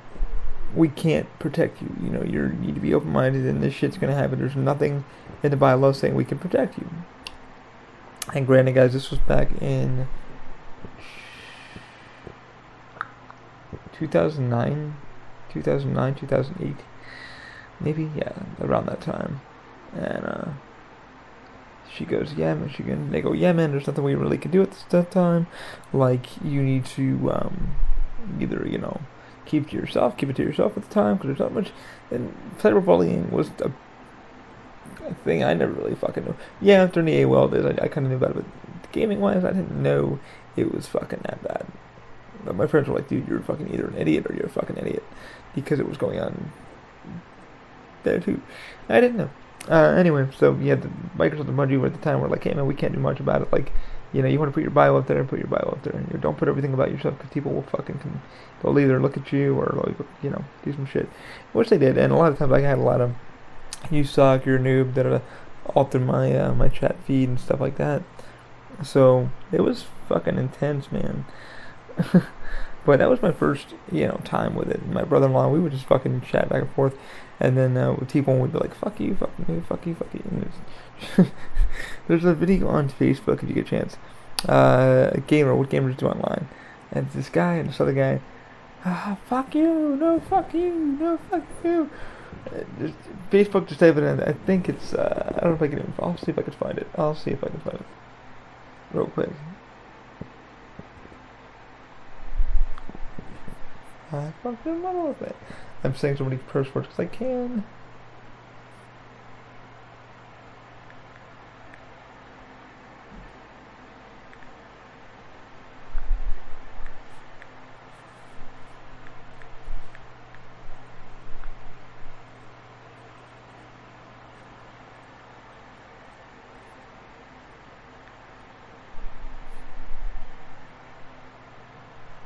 We 0.75 0.89
can't 0.89 1.27
protect 1.39 1.81
you. 1.81 1.95
You 2.03 2.09
know, 2.09 2.23
you 2.23 2.49
need 2.49 2.75
to 2.75 2.81
be 2.81 2.93
open-minded, 2.93 3.45
and 3.45 3.63
this 3.63 3.73
shit's 3.73 3.97
gonna 3.97 4.13
happen. 4.13 4.39
There's 4.39 4.57
nothing 4.57 5.05
in 5.41 5.51
the 5.51 5.55
bylaws 5.55 5.99
saying 5.99 6.15
we 6.15 6.25
can 6.25 6.37
protect 6.37 6.77
you. 6.77 6.89
And 8.33 8.45
granted, 8.45 8.73
guys, 8.75 8.91
this 8.91 9.09
was 9.09 9.19
back 9.21 9.49
in 9.61 10.07
2009, 13.97 14.97
2009, 15.49 16.15
2008, 16.15 16.75
maybe, 17.79 18.11
yeah, 18.15 18.33
around 18.59 18.87
that 18.87 18.99
time. 18.99 19.39
And 19.95 20.25
uh, 20.25 20.45
she 21.93 22.05
goes, 22.05 22.33
yeah, 22.33 22.53
Michigan. 22.53 23.11
They 23.11 23.21
go, 23.21 23.33
yeah, 23.33 23.53
man, 23.53 23.71
there's 23.71 23.87
nothing 23.87 24.03
we 24.03 24.15
really 24.15 24.37
can 24.37 24.51
do 24.51 24.61
at 24.61 24.71
this 24.89 25.07
time. 25.09 25.47
Like, 25.93 26.43
you 26.43 26.61
need 26.61 26.85
to 26.87 27.31
um, 27.31 27.75
either, 28.39 28.67
you 28.67 28.77
know, 28.77 29.01
keep 29.45 29.69
to 29.69 29.75
yourself, 29.75 30.17
keep 30.17 30.29
it 30.29 30.35
to 30.37 30.43
yourself 30.43 30.77
at 30.77 30.87
the 30.87 30.93
time, 30.93 31.15
because 31.15 31.29
there's 31.29 31.39
not 31.39 31.53
much. 31.53 31.71
And 32.11 32.35
cyberbullying 32.59 33.31
was 33.31 33.49
a, 33.59 33.71
thing 35.23 35.43
I 35.43 35.53
never 35.53 35.71
really 35.71 35.95
fucking 35.95 36.25
knew. 36.25 36.35
Yeah, 36.61 36.87
during 36.87 37.05
the 37.05 37.21
AOL 37.21 37.51
days, 37.51 37.65
I, 37.65 37.85
I 37.85 37.87
kind 37.87 38.05
of 38.05 38.11
knew 38.11 38.17
about 38.17 38.31
it, 38.31 38.37
but 38.37 38.91
gaming 38.91 39.19
wise, 39.19 39.43
I 39.43 39.51
didn't 39.51 39.81
know 39.81 40.19
it 40.55 40.73
was 40.73 40.87
fucking 40.87 41.21
that 41.23 41.43
bad. 41.43 41.67
But 42.43 42.55
my 42.55 42.67
friends 42.67 42.87
were 42.87 42.95
like, 42.95 43.07
dude, 43.07 43.27
you're 43.27 43.39
fucking 43.41 43.73
either 43.73 43.87
an 43.87 43.97
idiot 43.97 44.25
or 44.29 44.35
you're 44.35 44.45
a 44.45 44.49
fucking 44.49 44.77
idiot. 44.77 45.03
Because 45.53 45.79
it 45.79 45.87
was 45.87 45.97
going 45.97 46.19
on 46.19 46.51
there 48.03 48.19
too. 48.19 48.41
I 48.89 49.01
didn't 49.01 49.17
know. 49.17 49.29
Uh, 49.69 49.95
anyway, 49.97 50.27
so 50.37 50.55
yeah, 50.61 50.75
the 50.75 50.89
Microsoft 51.17 51.47
and 51.47 51.57
Bungie 51.57 51.79
were 51.79 51.87
at 51.87 51.93
the 51.93 52.01
time 52.01 52.21
were 52.21 52.27
like, 52.27 52.43
hey 52.43 52.53
man, 52.53 52.67
we 52.67 52.75
can't 52.75 52.93
do 52.93 52.99
much 52.99 53.19
about 53.19 53.41
it. 53.41 53.51
Like, 53.51 53.71
you 54.13 54.21
know, 54.21 54.27
you 54.27 54.39
want 54.39 54.49
to 54.49 54.53
put 54.53 54.61
your 54.61 54.71
bio 54.71 54.95
up 54.95 55.07
there, 55.07 55.23
put 55.23 55.39
your 55.39 55.47
bio 55.47 55.69
up 55.71 55.83
there. 55.83 55.99
You 56.13 56.19
don't 56.19 56.37
put 56.37 56.47
everything 56.47 56.73
about 56.73 56.91
yourself 56.91 57.17
because 57.17 57.31
people 57.31 57.51
will 57.51 57.63
fucking 57.63 58.21
they'll 58.61 58.79
either 58.79 58.99
look 58.99 59.17
at 59.17 59.31
you 59.33 59.55
or 59.55 59.71
they'll, 59.73 60.05
you 60.21 60.29
know 60.29 60.43
do 60.63 60.73
some 60.73 60.85
shit, 60.85 61.09
which 61.53 61.69
they 61.69 61.77
did. 61.77 61.97
And 61.97 62.13
a 62.13 62.15
lot 62.15 62.31
of 62.31 62.37
times 62.37 62.53
I 62.53 62.61
had 62.61 62.77
a 62.77 62.81
lot 62.81 63.01
of 63.01 63.15
you 63.91 64.03
suck, 64.03 64.45
you're 64.45 64.57
a 64.57 64.59
noob, 64.59 64.93
that 64.93 65.03
da 65.03 65.19
alter 65.73 65.99
my 65.99 66.35
uh, 66.37 66.53
my 66.53 66.69
chat 66.69 66.95
feed 67.05 67.29
and 67.29 67.39
stuff 67.39 67.59
like 67.59 67.77
that. 67.77 68.03
So 68.83 69.29
it 69.51 69.61
was 69.61 69.85
fucking 70.07 70.37
intense, 70.37 70.91
man. 70.91 71.25
but 72.85 72.99
that 72.99 73.09
was 73.09 73.21
my 73.21 73.31
first, 73.31 73.73
you 73.91 74.07
know, 74.07 74.19
time 74.23 74.55
with 74.55 74.69
it. 74.69 74.85
My 74.87 75.03
brother-in-law, 75.03 75.49
we 75.49 75.59
would 75.59 75.71
just 75.71 75.85
fucking 75.85 76.21
chat 76.21 76.49
back 76.49 76.61
and 76.61 76.71
forth, 76.71 76.97
and 77.39 77.57
then 77.57 77.75
uh, 77.77 77.95
people 78.09 78.37
would 78.37 78.51
be 78.53 78.59
like, 78.59 78.73
"Fuck 78.75 78.99
you, 78.99 79.15
fuck 79.15 79.31
you, 79.47 79.63
fuck 79.67 79.85
you, 79.85 79.95
fuck 79.95 80.13
you." 80.13 80.23
It's- 80.41 81.27
There's 82.07 82.23
a 82.23 82.33
video 82.33 82.67
on 82.67 82.89
Facebook 82.89 83.43
if 83.43 83.49
you 83.49 83.55
get 83.55 83.67
a 83.67 83.69
chance. 83.69 83.97
Uh, 84.47 85.11
gamer, 85.27 85.55
what 85.55 85.69
gamers 85.69 85.97
do 85.97 86.07
online, 86.07 86.47
and 86.91 87.09
this 87.11 87.29
guy 87.29 87.55
and 87.55 87.69
this 87.69 87.79
other 87.81 87.93
guy. 87.93 88.21
Ah, 88.85 89.17
fuck 89.27 89.55
you, 89.55 89.95
no, 89.95 90.19
fuck 90.19 90.53
you, 90.53 90.73
no, 90.73 91.17
fuck 91.29 91.43
you. 91.63 91.89
Uh, 92.47 92.59
just, 92.79 92.93
Facebook 93.31 93.67
just 93.67 93.79
type 93.79 93.97
it. 93.97 94.19
I 94.21 94.33
think 94.45 94.69
it's. 94.69 94.93
Uh, 94.93 95.33
I 95.35 95.39
don't 95.41 95.49
know 95.51 95.55
if 95.55 95.61
I 95.63 95.67
can. 95.67 95.79
Even, 95.79 95.93
I'll 95.99 96.17
see 96.17 96.31
if 96.31 96.37
I 96.37 96.43
can 96.43 96.53
find 96.53 96.77
it. 96.77 96.87
I'll 96.95 97.15
see 97.15 97.31
if 97.31 97.43
I 97.43 97.47
can 97.47 97.59
find 97.61 97.75
it 97.77 97.85
real 98.93 99.07
quick. 99.07 99.29
I 104.11 104.31
fucking 104.43 104.83
love 104.83 105.21
it. 105.21 105.35
I'm 105.83 105.95
saying 105.95 106.17
so 106.17 106.23
many 106.23 106.39
curse 106.49 106.73
words 106.73 106.87
because 106.87 106.99
I 106.99 107.05
can. 107.05 107.63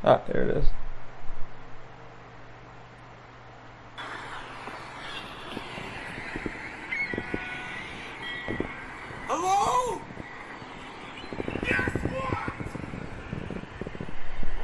Ah, 0.02 0.22
there 0.28 0.44
it 0.50 0.58
is. 0.58 0.66
Hello? 9.28 10.02
Guess 11.64 11.96
what? 12.10 12.54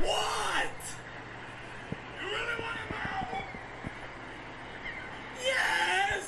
What? 0.01 0.79
You 2.19 2.27
really 2.27 2.57
want 2.61 2.77
to 2.79 2.85
know? 2.95 3.37
Yes! 5.43 6.25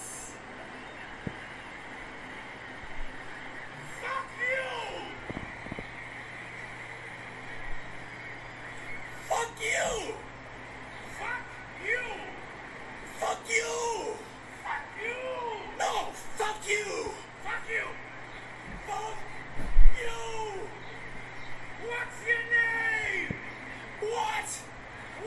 Fuck 4.02 4.30
you! 4.40 4.70
Fuck 9.28 9.54
you! 9.60 10.14
Fuck 11.20 11.46
you! 11.86 12.06
Fuck 13.20 13.44
you! 13.50 13.72
Fuck 14.64 14.86
you! 15.02 15.18
No! 15.80 15.94
Fuck 16.38 16.62
you! 16.70 17.12
Fuck 17.44 17.66
you! 17.70 17.86
Fuck 18.88 19.18
you! 20.00 20.18
What's 21.88 22.20
your 22.28 22.44
name? 22.56 23.32
What? 24.02 24.50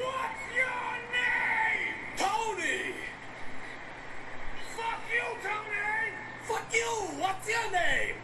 What's 0.01 0.45
your 0.57 0.91
name? 1.13 1.95
Tony! 2.17 2.83
Fuck 4.77 5.03
you, 5.13 5.27
Tony! 5.43 5.97
Fuck 6.47 6.69
you! 6.73 6.91
What's 7.21 7.49
your 7.49 7.69
name? 7.71 8.17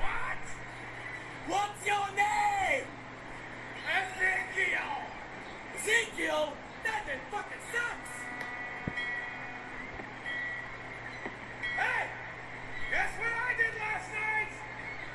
What? 0.00 0.42
What's 1.48 1.86
your 1.86 2.06
name? 2.16 2.86
Ezekiel! 3.92 4.94
Ezekiel? 5.76 6.52
That 6.84 7.00
then 7.06 7.18
fucking 7.30 7.62
sucks! 7.72 8.12
Hey! 11.76 12.06
Guess 12.92 13.12
what 13.18 13.32
I 13.32 13.54
did 13.56 13.74
last 13.80 14.08
night? 14.12 14.52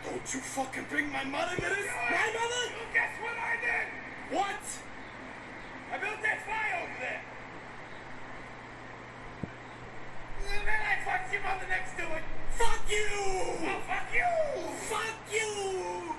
Don't 0.06 0.34
you 0.34 0.40
fucking 0.40 0.86
bring 0.90 1.07
my 1.18 1.26
mother 1.26 1.56
to 1.56 1.62
this? 1.62 1.90
My 2.14 2.30
mother? 2.30 2.64
Guess 2.94 3.14
what 3.26 3.34
I 3.42 3.58
did? 3.58 4.38
What? 4.38 4.62
I 5.90 5.98
built 5.98 6.22
that 6.22 6.46
fire 6.46 6.78
over 6.86 6.98
there. 7.02 7.22
And 10.46 10.62
then 10.62 10.82
I 10.86 10.94
fucked 11.02 11.34
your 11.34 11.42
mother 11.42 11.66
next 11.74 11.98
to 11.98 12.06
it. 12.06 12.24
Fuck 12.54 12.86
you! 12.86 13.10
Oh, 13.10 13.82
fuck 13.90 14.14
you! 14.14 14.30
Fuck 14.94 15.18
you! 15.34 15.50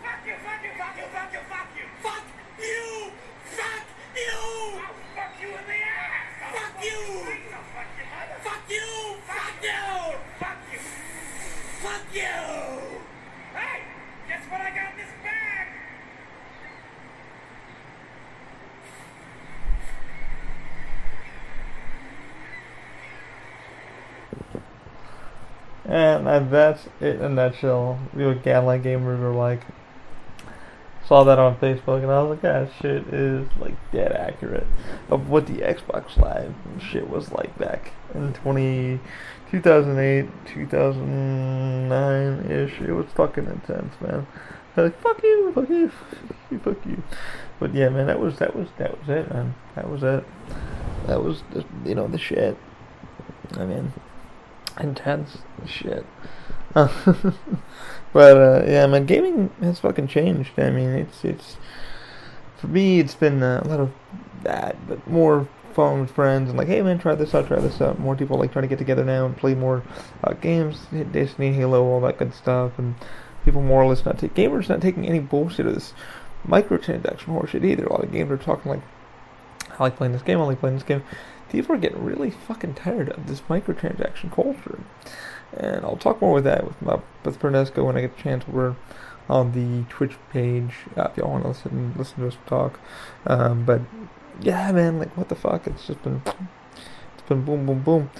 Fuck 0.02 0.26
you, 0.26 0.34
fuck 0.42 0.66
you, 0.66 0.72
fuck 0.74 0.98
you, 0.98 1.06
fuck 1.14 1.30
you, 1.30 1.42
fuck 1.46 1.70
you! 1.78 1.87
Fuck 2.02 2.26
you! 2.58 3.14
Fuck 3.54 3.87
you! 4.18 4.34
I'll 4.82 4.98
fuck 5.14 5.34
you 5.38 5.46
in 5.46 5.62
the 5.62 5.78
ass! 5.78 6.42
Fuck 6.58 6.74
you! 6.82 6.98
Fuck 7.70 7.94
your 7.94 8.11
mother! 8.11 8.34
Fuck 8.42 8.66
you! 8.66 8.82
Fuck 9.30 9.62
you! 9.62 9.78
Fuck 10.42 10.58
you! 10.74 10.82
Fuck 11.87 12.02
you! 12.11 12.34
Hey! 13.54 13.78
Guess 14.28 14.44
what 14.50 14.61
I 14.61 14.68
got 14.68 14.92
in 14.92 14.98
this 14.98 15.08
bag? 15.24 15.66
And, 25.98 26.50
that's 26.50 26.87
it 27.00 27.16
in 27.16 27.22
a 27.22 27.28
nutshell. 27.28 27.98
We 28.14 28.26
what 28.26 28.42
Gadlight 28.42 28.82
gamers 28.82 29.20
are 29.20 29.34
like. 29.34 29.62
Saw 31.06 31.24
that 31.24 31.38
on 31.38 31.56
Facebook 31.56 32.02
and 32.02 32.12
I 32.12 32.22
was 32.22 32.30
like, 32.30 32.42
that 32.42 32.70
shit 32.80 33.14
is 33.14 33.48
like 33.58 33.74
dead 33.92 34.12
accurate 34.12 34.66
of 35.08 35.30
what 35.30 35.46
the 35.46 35.54
Xbox 35.54 36.18
Live 36.18 36.54
shit 36.78 37.08
was 37.08 37.32
like 37.32 37.56
back 37.58 37.92
in 38.14 38.34
20, 38.34 39.00
2008, 39.50 40.30
2009 40.46 42.50
ish. 42.50 42.80
It 42.80 42.92
was 42.92 43.06
fucking 43.14 43.46
intense, 43.46 43.94
man. 44.02 44.26
I 44.76 44.82
was 44.82 44.92
like, 44.92 45.00
fuck 45.00 45.22
you, 45.22 45.52
fuck 45.54 45.70
you, 45.70 45.88
fuck 45.88 46.37
you, 46.50 46.58
fuck 46.58 46.87
you. 46.87 47.02
But 47.58 47.74
yeah, 47.74 47.88
man, 47.88 48.06
that 48.06 48.20
was 48.20 48.38
that 48.38 48.54
was 48.54 48.68
that 48.76 48.98
was 48.98 49.08
it, 49.08 49.32
man. 49.32 49.54
That 49.74 49.88
was 49.88 50.02
it. 50.02 50.24
That 51.06 51.24
was 51.24 51.42
the, 51.52 51.64
you 51.87 51.94
know 51.94 52.06
the 52.06 52.18
shit. 52.18 52.58
I 53.54 53.64
mean, 53.64 53.94
intense 54.81 55.38
shit. 55.67 56.07
but 56.75 57.35
uh, 58.14 58.64
yeah, 58.67 58.87
my 58.87 59.01
gaming 59.01 59.51
has 59.61 59.81
fucking 59.81 60.09
changed. 60.09 60.59
I 60.59 60.71
mean, 60.71 60.91
it's 60.91 61.25
it's 61.25 61.57
for 62.57 62.67
me, 62.67 63.01
it's 63.01 63.14
been 63.14 63.43
uh, 63.43 63.62
a 63.64 63.69
lot 63.69 63.81
of 63.81 63.93
that, 64.43 64.77
but 64.87 65.07
more 65.09 65.49
fun 65.75 66.01
with 66.01 66.11
friends 66.11 66.49
and 66.49 66.59
like, 66.59 66.69
hey 66.69 66.83
man, 66.83 66.99
try 66.99 67.14
this 67.14 67.35
out, 67.35 67.47
try 67.47 67.61
this 67.61 67.81
out. 67.81 67.99
More 67.99 68.17
people 68.17 68.38
like 68.38 68.53
trying 68.53 68.64
to 68.64 68.69
get 68.69 68.79
together 68.79 69.05
now 69.05 69.27
and 69.27 69.37
play 69.37 69.55
more 69.55 69.83
uh, 70.25 70.33
games, 70.35 70.87
hit 70.91 71.12
Destiny, 71.12 71.53
Halo, 71.53 71.85
all 71.85 72.01
that 72.01 72.19
good 72.19 72.35
stuff, 72.35 72.79
and 72.79 72.95
people 73.45 73.62
more 73.62 73.83
or 73.83 73.87
less 73.87 74.05
not 74.05 74.19
take 74.19 74.35
gamers 74.35 74.69
not 74.69 74.81
taking 74.81 75.07
any 75.07 75.21
bullshit 75.21 75.67
of 75.67 75.75
this 75.75 75.95
microtransaction 76.47 77.27
horseshit 77.27 77.64
either. 77.64 77.87
A 77.87 77.93
lot 77.93 78.05
of 78.05 78.12
games 78.12 78.31
are 78.31 78.37
talking 78.37 78.71
like, 78.71 78.83
I 79.71 79.83
like 79.85 79.97
playing 79.97 80.12
this 80.12 80.23
game, 80.23 80.41
I 80.41 80.45
like 80.45 80.61
playing 80.61 80.77
this 80.77 80.85
game. 80.85 81.03
People 81.50 81.74
are 81.74 81.78
getting 81.78 82.04
really 82.04 82.30
fucking 82.30 82.74
tired 82.74 83.08
of 83.11 83.26
this 83.26 83.40
microtransaction 83.42 84.32
culture. 84.32 84.80
And 85.56 85.84
I'll 85.84 85.96
talk 85.96 86.20
more 86.20 86.34
with 86.34 86.44
that 86.44 86.66
with 86.66 86.80
my 86.82 87.00
with 87.24 87.38
Pernesco 87.38 87.84
when 87.84 87.96
I 87.96 88.02
get 88.02 88.18
a 88.18 88.22
chance. 88.22 88.46
We're 88.46 88.76
on 89.28 89.52
the 89.52 89.84
Twitch 89.90 90.16
page 90.30 90.74
uh, 90.96 91.08
if 91.11 91.16
y'all 91.16 91.30
want 91.30 91.44
to 91.44 91.48
listen 91.48 91.94
listen 91.96 92.20
to 92.20 92.28
us 92.28 92.37
talk. 92.46 92.78
Um, 93.26 93.64
but 93.64 93.80
yeah, 94.40 94.70
man, 94.72 94.98
like 94.98 95.16
what 95.16 95.28
the 95.28 95.34
fuck? 95.34 95.66
It's 95.66 95.87
just 95.87 96.02
been 96.02 96.22
it's 96.26 97.28
been 97.28 97.44
boom, 97.44 97.66
boom, 97.66 97.82
boom. 97.82 98.11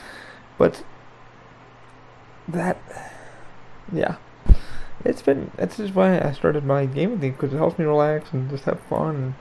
But 0.57 0.83
that, 2.49 2.79
yeah, 3.93 4.17
it's 5.05 5.23
been. 5.23 5.51
That's 5.57 5.77
just 5.77 5.95
why 5.95 6.19
I 6.19 6.33
started 6.33 6.65
my 6.65 6.87
gaming 6.87 7.21
thing 7.21 7.33
because 7.33 7.53
it 7.53 7.59
helps 7.59 7.79
me 7.79 7.85
relax 7.85 8.33
and 8.33 8.51
just 8.51 8.65
have 8.65 8.81
fun. 8.81 9.17
And 9.17 9.35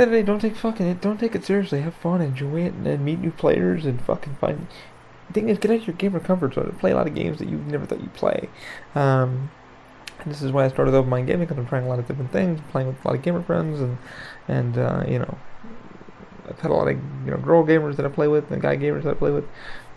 the 0.00 0.06
day, 0.06 0.22
don't 0.22 0.40
take 0.40 0.56
fucking 0.56 0.86
it. 0.86 1.00
Don't 1.00 1.18
take 1.18 1.34
it 1.34 1.44
seriously. 1.44 1.80
Have 1.80 1.94
fun, 1.94 2.20
enjoy 2.20 2.62
it, 2.62 2.74
and 2.74 2.86
then 2.86 3.04
meet 3.04 3.20
new 3.20 3.30
players 3.30 3.84
and 3.84 4.00
fucking 4.00 4.36
find. 4.36 4.66
The 5.28 5.32
thing 5.32 5.48
is, 5.48 5.58
get 5.58 5.70
out 5.70 5.78
of 5.78 5.86
your 5.86 5.96
gamer 5.96 6.20
comfort 6.20 6.54
zone. 6.54 6.76
Play 6.78 6.92
a 6.92 6.96
lot 6.96 7.06
of 7.06 7.14
games 7.14 7.38
that 7.38 7.48
you 7.48 7.58
never 7.58 7.86
thought 7.86 8.00
you'd 8.00 8.14
play. 8.14 8.48
Um, 8.94 9.50
and 10.20 10.32
this 10.32 10.42
is 10.42 10.52
why 10.52 10.64
I 10.64 10.68
started 10.68 10.94
Open 10.94 11.10
Mind 11.10 11.26
Gaming 11.26 11.46
because 11.46 11.58
I'm 11.58 11.66
trying 11.66 11.84
a 11.84 11.88
lot 11.88 11.98
of 11.98 12.06
different 12.08 12.32
things, 12.32 12.60
playing 12.70 12.88
with 12.88 13.04
a 13.04 13.08
lot 13.08 13.16
of 13.16 13.22
gamer 13.22 13.42
friends, 13.42 13.80
and 13.80 13.98
and 14.48 14.78
uh, 14.78 15.04
you 15.06 15.18
know, 15.18 15.38
I've 16.48 16.58
had 16.60 16.70
a 16.70 16.74
lot 16.74 16.88
of 16.88 16.96
you 17.24 17.30
know 17.30 17.36
girl 17.38 17.64
gamers 17.64 17.96
that 17.96 18.06
I 18.06 18.08
play 18.08 18.28
with 18.28 18.50
and 18.50 18.62
guy 18.62 18.76
gamers 18.76 19.02
that 19.04 19.10
I 19.10 19.14
play 19.14 19.30
with, 19.30 19.46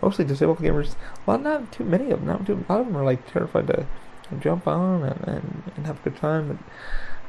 mostly 0.02 0.24
disabled 0.24 0.58
gamers. 0.58 0.94
A 1.26 1.30
lot, 1.30 1.42
not 1.42 1.72
too 1.72 1.84
many 1.84 2.10
of 2.10 2.20
them. 2.20 2.26
Not 2.26 2.46
too. 2.46 2.64
A 2.68 2.72
lot 2.72 2.80
of 2.80 2.86
them 2.86 2.96
are 2.96 3.04
like 3.04 3.30
terrified 3.32 3.68
to 3.68 3.86
jump 4.40 4.66
on 4.66 5.02
and, 5.02 5.28
and, 5.28 5.62
and 5.76 5.86
have 5.86 5.98
a 6.00 6.10
good 6.10 6.16
time. 6.16 6.50
And, 6.50 6.58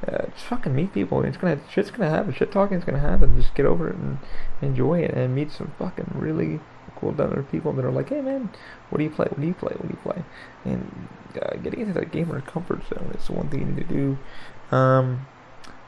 uh, 0.08 0.28
just 0.28 0.46
fucking 0.46 0.76
meet 0.76 0.94
people. 0.94 1.22
It's 1.24 1.38
gonna 1.38 1.60
shit's 1.70 1.92
gonna 1.92 2.10
happen. 2.10 2.34
Shit 2.34 2.52
talking's 2.52 2.86
gonna 2.86 3.00
happen. 3.00 3.40
Just 3.40 3.54
get 3.56 3.66
over 3.66 3.90
it 3.90 3.96
and 3.96 4.18
enjoy 4.62 5.00
it 5.00 5.12
and 5.12 5.36
meet 5.36 5.52
some 5.52 5.74
fucking 5.78 6.12
really 6.16 6.60
cool 6.96 7.12
down 7.12 7.32
there 7.32 7.44
people 7.44 7.74
that 7.74 7.86
are 7.86 7.92
like, 7.92 8.10
hey 8.10 8.22
man, 8.22 8.50
what 8.90 8.98
do 8.98 9.04
you 9.04 9.10
play? 9.10 9.26
What 9.26 9.42
do 9.42 9.48
you 9.48 9.54
play? 9.54 9.74
What 9.74 9.88
do 9.88 9.90
you 9.90 10.00
play? 10.02 10.24
And 10.66 11.10
uh, 11.42 11.56
getting 11.58 11.82
into 11.82 11.94
that 11.94 12.12
gamer 12.12 12.42
comfort 12.42 12.82
zone 12.88 13.14
is 13.18 13.28
the 13.28 13.34
one 13.34 13.50
thing 13.50 13.60
you 13.62 13.66
need 13.66 13.88
to 13.88 13.94
do. 13.94 14.18
Um, 14.76 15.28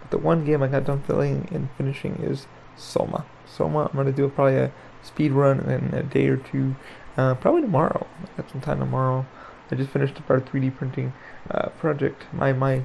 but 0.01 0.11
the 0.11 0.17
one 0.17 0.45
game 0.45 0.61
I 0.61 0.67
got 0.67 0.85
done 0.85 1.03
filling 1.03 1.47
and 1.51 1.69
finishing 1.77 2.15
is 2.15 2.47
Soma. 2.75 3.25
Soma. 3.45 3.85
I'm 3.85 3.95
gonna 3.95 4.11
do 4.11 4.27
probably 4.29 4.57
a 4.57 4.71
speed 5.03 5.31
run 5.31 5.59
in 5.61 5.93
a 5.93 6.03
day 6.03 6.27
or 6.27 6.37
two. 6.37 6.75
Uh, 7.17 7.35
probably 7.35 7.61
tomorrow. 7.61 8.07
I 8.23 8.41
got 8.41 8.51
some 8.51 8.61
time 8.61 8.79
tomorrow. 8.79 9.25
I 9.69 9.75
just 9.75 9.89
finished 9.89 10.17
up 10.17 10.29
our 10.29 10.41
3D 10.41 10.75
printing 10.75 11.13
uh, 11.49 11.69
project. 11.69 12.23
My 12.33 12.51
my 12.51 12.83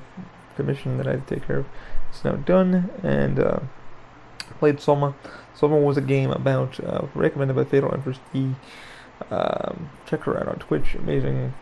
commission 0.57 0.99
that 0.99 1.07
I 1.07 1.13
had 1.13 1.27
to 1.27 1.35
take 1.35 1.47
care 1.47 1.59
of 1.59 1.67
is 2.13 2.25
now 2.25 2.33
done, 2.33 2.91
and 3.03 3.39
uh, 3.39 3.61
played 4.59 4.81
Soma. 4.81 5.15
Soma 5.55 5.79
was 5.79 5.97
a 5.97 6.03
game 6.03 6.31
about 6.31 6.83
uh, 6.83 7.07
recommended 7.15 7.55
by 7.55 7.65
Fatal 7.65 7.93
Empress 7.93 8.19
D. 8.33 8.55
Um, 9.31 9.91
check 10.07 10.23
her 10.25 10.39
out 10.39 10.49
on 10.49 10.59
Twitch. 10.59 10.95
Amazing 10.95 11.55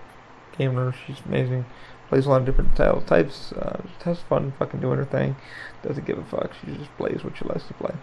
gamer. 0.58 0.94
She's 1.06 1.20
amazing. 1.26 1.64
Plays 2.08 2.26
a 2.26 2.30
lot 2.30 2.40
of 2.40 2.46
different 2.46 2.74
style 2.74 3.00
types. 3.00 3.52
Uh, 3.52 3.82
just 3.86 4.02
has 4.02 4.20
fun 4.20 4.52
fucking 4.58 4.80
doing 4.80 4.98
her 4.98 5.04
thing. 5.04 5.36
Doesn't 5.82 6.06
give 6.06 6.18
a 6.18 6.24
fuck. 6.24 6.52
She 6.60 6.74
just 6.74 6.94
plays 6.96 7.22
what 7.22 7.36
she 7.36 7.44
likes 7.44 7.64
to 7.64 7.74
play. 7.74 7.94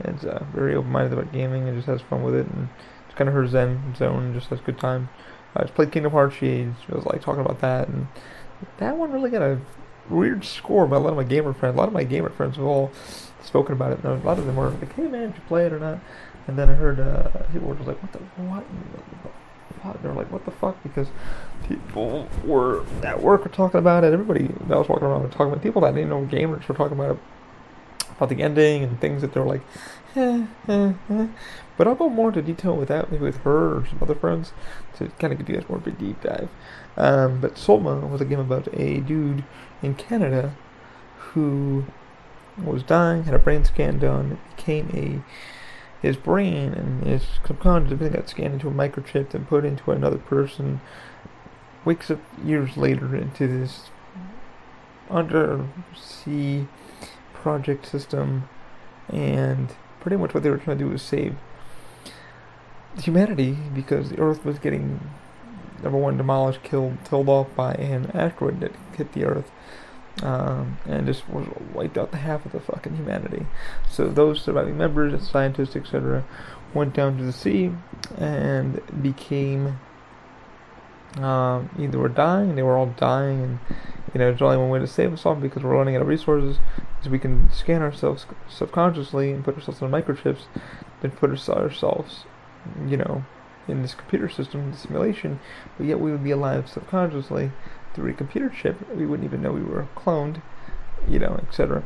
And 0.00 0.24
uh, 0.24 0.44
very 0.54 0.74
open-minded 0.74 1.12
about 1.12 1.32
gaming 1.32 1.68
and 1.68 1.76
just 1.76 1.86
has 1.86 2.00
fun 2.00 2.22
with 2.22 2.34
it. 2.34 2.46
And 2.46 2.68
it's 3.06 3.16
kind 3.16 3.28
of 3.28 3.34
her 3.34 3.46
zen 3.46 3.94
zone. 3.96 4.34
Just 4.34 4.48
has 4.48 4.60
good 4.60 4.78
time. 4.78 5.08
I 5.54 5.62
just 5.62 5.74
played 5.74 5.90
Kingdom 5.90 6.12
Hearts. 6.12 6.36
She 6.36 6.68
was 6.88 7.04
like 7.06 7.22
talking 7.22 7.40
about 7.40 7.60
that, 7.60 7.88
and 7.88 8.06
that 8.78 8.96
one 8.96 9.10
really 9.10 9.30
got 9.30 9.42
a 9.42 9.58
weird 10.08 10.44
score 10.44 10.86
by 10.86 10.96
a 10.96 11.00
lot 11.00 11.10
of 11.10 11.16
my 11.16 11.24
gamer 11.24 11.52
friends. 11.52 11.74
A 11.74 11.78
lot 11.78 11.88
of 11.88 11.94
my 11.94 12.04
gamer 12.04 12.30
friends 12.30 12.56
have 12.56 12.64
all 12.64 12.90
spoken 13.42 13.72
about 13.74 13.92
it. 13.92 14.04
And 14.04 14.22
a 14.22 14.26
lot 14.26 14.38
of 14.38 14.46
them 14.46 14.56
were 14.56 14.70
like, 14.70 14.92
"Hey 14.94 15.06
man, 15.06 15.28
did 15.28 15.36
you 15.36 15.42
play 15.48 15.66
it 15.66 15.72
or 15.72 15.78
not?" 15.78 15.98
And 16.46 16.58
then 16.58 16.68
I 16.68 16.74
heard 16.74 17.00
uh, 17.00 17.28
people 17.52 17.68
were 17.68 17.74
just 17.74 17.88
like, 17.88 18.02
"What 18.02 18.12
the 18.12 18.18
what?" 18.44 18.64
They're 20.02 20.12
like, 20.12 20.30
"What 20.30 20.44
the 20.44 20.50
fuck?" 20.50 20.82
Because 20.82 21.08
people 21.68 22.28
were 22.44 22.84
at 23.02 23.22
work 23.22 23.44
were 23.44 23.50
talking 23.50 23.78
about 23.78 24.04
it. 24.04 24.12
Everybody 24.12 24.48
that 24.68 24.76
was 24.76 24.88
walking 24.88 25.06
around 25.06 25.22
were 25.22 25.28
talking 25.28 25.46
about 25.46 25.58
it. 25.58 25.62
people 25.62 25.82
that 25.82 25.94
didn't 25.94 26.10
know 26.10 26.26
gamers 26.26 26.66
were 26.68 26.74
talking 26.74 26.98
about 26.98 27.16
it, 27.16 27.18
about 28.16 28.28
the 28.28 28.42
ending 28.42 28.82
and 28.82 29.00
things 29.00 29.22
that 29.22 29.32
they're 29.32 29.44
like, 29.44 29.62
eh, 30.16 30.44
eh, 30.68 30.92
eh. 31.10 31.26
But 31.76 31.88
I'll 31.88 31.94
go 31.94 32.10
more 32.10 32.28
into 32.28 32.42
detail 32.42 32.76
with 32.76 32.88
that, 32.88 33.10
maybe 33.10 33.24
with 33.24 33.38
her 33.38 33.78
or 33.78 33.86
some 33.86 33.98
other 34.02 34.14
friends, 34.14 34.52
to 34.96 35.06
kind 35.18 35.32
of 35.32 35.38
give 35.38 35.48
you 35.48 35.56
guys 35.56 35.68
more 35.68 35.78
of 35.78 35.86
a 35.86 35.92
deep 35.92 36.20
dive. 36.20 36.50
Um, 36.96 37.40
but 37.40 37.56
Soma 37.56 37.94
was 38.00 38.20
a 38.20 38.26
game 38.26 38.40
about 38.40 38.68
a 38.74 39.00
dude 39.00 39.44
in 39.82 39.94
Canada 39.94 40.54
who 41.18 41.84
was 42.62 42.82
dying, 42.82 43.24
had 43.24 43.34
a 43.34 43.38
brain 43.38 43.64
scan 43.64 43.98
done, 43.98 44.38
became 44.56 44.90
a 44.94 45.22
his 46.02 46.16
brain 46.16 46.72
and 46.72 47.06
his 47.06 47.22
subconscious 47.46 47.92
everything 47.92 48.14
got 48.14 48.28
scanned 48.28 48.54
into 48.54 48.68
a 48.68 48.70
microchip 48.70 49.34
and 49.34 49.46
put 49.46 49.64
into 49.64 49.90
another 49.90 50.16
person. 50.16 50.80
Wakes 51.84 52.10
up 52.10 52.20
years 52.42 52.76
later 52.76 53.14
into 53.14 53.46
this 53.46 53.90
undersea 55.10 56.66
project 57.34 57.86
system, 57.86 58.48
and 59.08 59.74
pretty 60.00 60.16
much 60.16 60.32
what 60.34 60.42
they 60.42 60.50
were 60.50 60.58
trying 60.58 60.78
to 60.78 60.84
do 60.84 60.90
was 60.90 61.02
save 61.02 61.36
humanity 62.98 63.56
because 63.74 64.10
the 64.10 64.18
Earth 64.18 64.44
was 64.44 64.58
getting 64.58 65.00
number 65.82 65.98
one 65.98 66.16
demolished, 66.16 66.62
killed, 66.62 66.98
killed 67.08 67.28
off 67.28 67.54
by 67.54 67.74
an 67.74 68.10
asteroid 68.12 68.60
that 68.60 68.72
hit 68.96 69.12
the 69.12 69.24
Earth, 69.24 69.50
um, 70.22 70.78
and 70.86 71.06
just 71.06 71.28
was 71.28 71.46
wiped 71.74 71.96
out 71.96 72.10
the 72.10 72.18
half 72.18 72.44
of 72.44 72.52
the 72.52 72.60
fucking 72.60 72.96
humanity. 72.96 73.46
So 73.88 74.08
those 74.08 74.42
surviving 74.42 74.76
members, 74.76 75.28
scientists, 75.28 75.76
etc., 75.76 76.24
went 76.74 76.94
down 76.94 77.18
to 77.18 77.24
the 77.24 77.32
sea 77.32 77.72
and 78.18 78.80
became 79.02 79.78
um, 81.18 81.70
either 81.78 81.98
were 81.98 82.08
dying, 82.08 82.54
they 82.54 82.62
were 82.62 82.76
all 82.76 82.94
dying, 82.96 83.42
and 83.42 83.58
you 84.14 84.18
know 84.18 84.26
there's 84.26 84.42
only 84.42 84.56
one 84.56 84.70
way 84.70 84.78
to 84.78 84.86
save 84.86 85.12
us 85.12 85.26
all 85.26 85.34
because 85.34 85.62
we're 85.62 85.76
running 85.76 85.96
out 85.96 86.02
of 86.02 86.08
resources. 86.08 86.58
Is 87.02 87.08
we 87.08 87.18
can 87.18 87.50
scan 87.50 87.82
ourselves 87.82 88.26
subconsciously 88.48 89.32
and 89.32 89.44
put 89.44 89.56
ourselves 89.56 89.80
in 89.80 89.90
microchips, 89.90 90.42
then 91.00 91.10
put 91.10 91.30
ourselves, 91.30 92.24
you 92.86 92.96
know, 92.96 93.24
in 93.70 93.82
this 93.82 93.94
computer 93.94 94.28
system, 94.28 94.70
the 94.70 94.76
simulation, 94.76 95.40
but 95.76 95.86
yet 95.86 96.00
we 96.00 96.10
would 96.10 96.24
be 96.24 96.30
alive 96.30 96.68
subconsciously 96.68 97.52
through 97.94 98.10
a 98.10 98.14
computer 98.14 98.48
chip. 98.48 98.88
We 98.94 99.06
wouldn't 99.06 99.26
even 99.26 99.42
know 99.42 99.52
we 99.52 99.62
were 99.62 99.88
cloned, 99.96 100.42
you 101.08 101.18
know, 101.18 101.40
etc. 101.46 101.84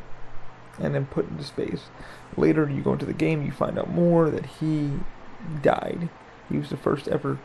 And 0.79 0.95
then 0.95 1.07
put 1.07 1.29
into 1.29 1.45
space. 1.45 1.85
Later, 2.37 2.69
you 2.69 2.83
go 2.83 2.93
into 2.93 3.07
the 3.07 3.13
game, 3.13 3.45
you 3.45 3.53
find 3.53 3.79
out 3.79 3.91
more 3.91 4.31
that 4.31 4.47
he 4.47 4.93
died. 5.63 6.09
He 6.51 6.59
was 6.59 6.71
the 6.71 6.77
first 6.77 7.09
ever 7.09 7.39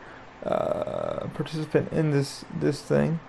uh, 0.44 1.28
participant 1.34 1.92
in 1.92 2.10
this 2.10 2.44
this 2.54 2.82
thing. 2.82 3.20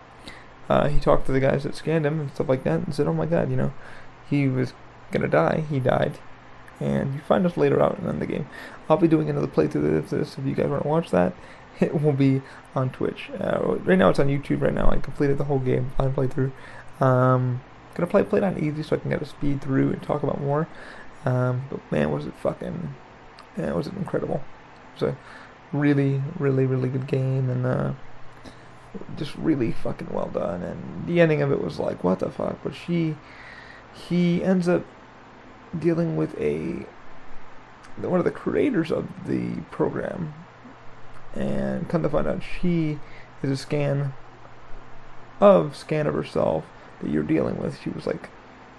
Uh, 0.70 0.88
he 0.88 1.00
talked 1.00 1.26
to 1.26 1.32
the 1.32 1.40
guys 1.40 1.64
that 1.64 1.76
scanned 1.76 2.06
him 2.06 2.20
and 2.20 2.32
stuff 2.34 2.50
like 2.50 2.64
that, 2.64 2.80
and 2.80 2.96
said, 2.96 3.08
"Oh 3.08 3.14
my 3.14 3.26
God, 3.26 3.50
you 3.50 3.58
know, 3.58 3.74
he 4.30 4.48
was 4.48 4.74
gonna 5.12 5.28
die. 5.28 5.64
He 5.70 5.80
died." 5.80 6.18
And 6.82 7.14
you 7.14 7.22
find 7.22 7.46
us 7.46 7.58
later 7.58 7.82
out 7.82 8.00
in 8.00 8.20
the 8.20 8.26
game. 8.26 8.48
I'll 8.90 8.98
be 8.98 9.08
doing 9.08 9.30
another 9.30 9.48
playthrough 9.48 9.98
of 9.98 10.10
this. 10.10 10.38
If 10.38 10.46
you 10.46 10.56
guys 10.56 10.68
want 10.68 10.84
to 10.84 10.90
watch 10.90 11.12
that, 11.12 11.34
it 11.80 12.02
will 12.02 12.14
be 12.14 12.42
on 12.76 12.90
Twitch. 12.90 13.30
Uh, 13.40 13.78
right 13.84 13.98
now 13.98 14.10
it's 14.10 14.20
on 14.20 14.28
YouTube. 14.28 14.62
Right 14.62 14.74
now 14.74 14.90
I 14.90 14.98
completed 14.98 15.38
the 15.38 15.46
whole 15.46 15.60
game, 15.60 15.92
blind 15.98 16.16
playthrough. 16.16 16.52
Um, 17.00 17.62
gonna 17.94 18.08
play 18.08 18.24
play 18.24 18.40
it 18.40 18.44
on 18.44 18.58
easy 18.58 18.84
so 18.84 18.96
I 18.96 19.00
can 19.00 19.12
get 19.12 19.22
a 19.22 19.26
speed 19.26 19.62
through 19.62 19.92
and 19.92 20.02
talk 20.02 20.24
about 20.24 20.42
more. 20.42 20.68
Um, 21.26 21.64
but 21.70 21.80
man, 21.92 22.12
was 22.12 22.26
it 22.26 22.34
fucking, 22.36 22.96
yeah, 23.58 23.74
was 23.74 23.88
it 23.88 23.94
incredible. 23.94 24.44
It 24.96 25.02
was 25.02 25.14
a 25.14 25.18
really, 25.72 26.22
really, 26.40 26.66
really 26.66 26.90
good 26.90 27.08
game 27.08 27.50
and 27.50 27.66
uh, 27.66 27.94
just 29.18 29.36
really 29.36 29.72
fucking 29.72 30.10
well 30.12 30.30
done. 30.30 30.64
And 30.64 31.08
the 31.08 31.22
ending 31.22 31.42
of 31.42 31.52
it 31.52 31.64
was 31.64 31.80
like, 31.80 32.04
what 32.04 32.20
the 32.20 32.30
fuck? 32.30 32.58
But 32.64 32.74
she, 32.74 33.16
he 33.94 34.44
ends 34.44 34.68
up 34.68 34.84
dealing 35.78 36.16
with 36.16 36.40
a 36.40 36.86
one 37.98 38.20
of 38.20 38.26
the 38.26 38.32
creators 38.32 38.92
of 38.92 39.08
the 39.28 39.62
program, 39.70 40.34
and 41.36 41.88
come 41.90 42.04
to 42.04 42.10
find 42.10 42.28
out 42.28 42.42
she 42.44 43.00
is 43.44 43.52
a 43.52 43.58
scan 43.58 44.14
of 45.40 45.76
scan 45.76 46.08
of 46.08 46.14
herself 46.14 46.66
that 47.02 47.10
you're 47.10 47.24
dealing 47.24 47.58
with. 47.58 47.80
She 47.82 47.90
was 47.90 48.06
like, 48.06 48.30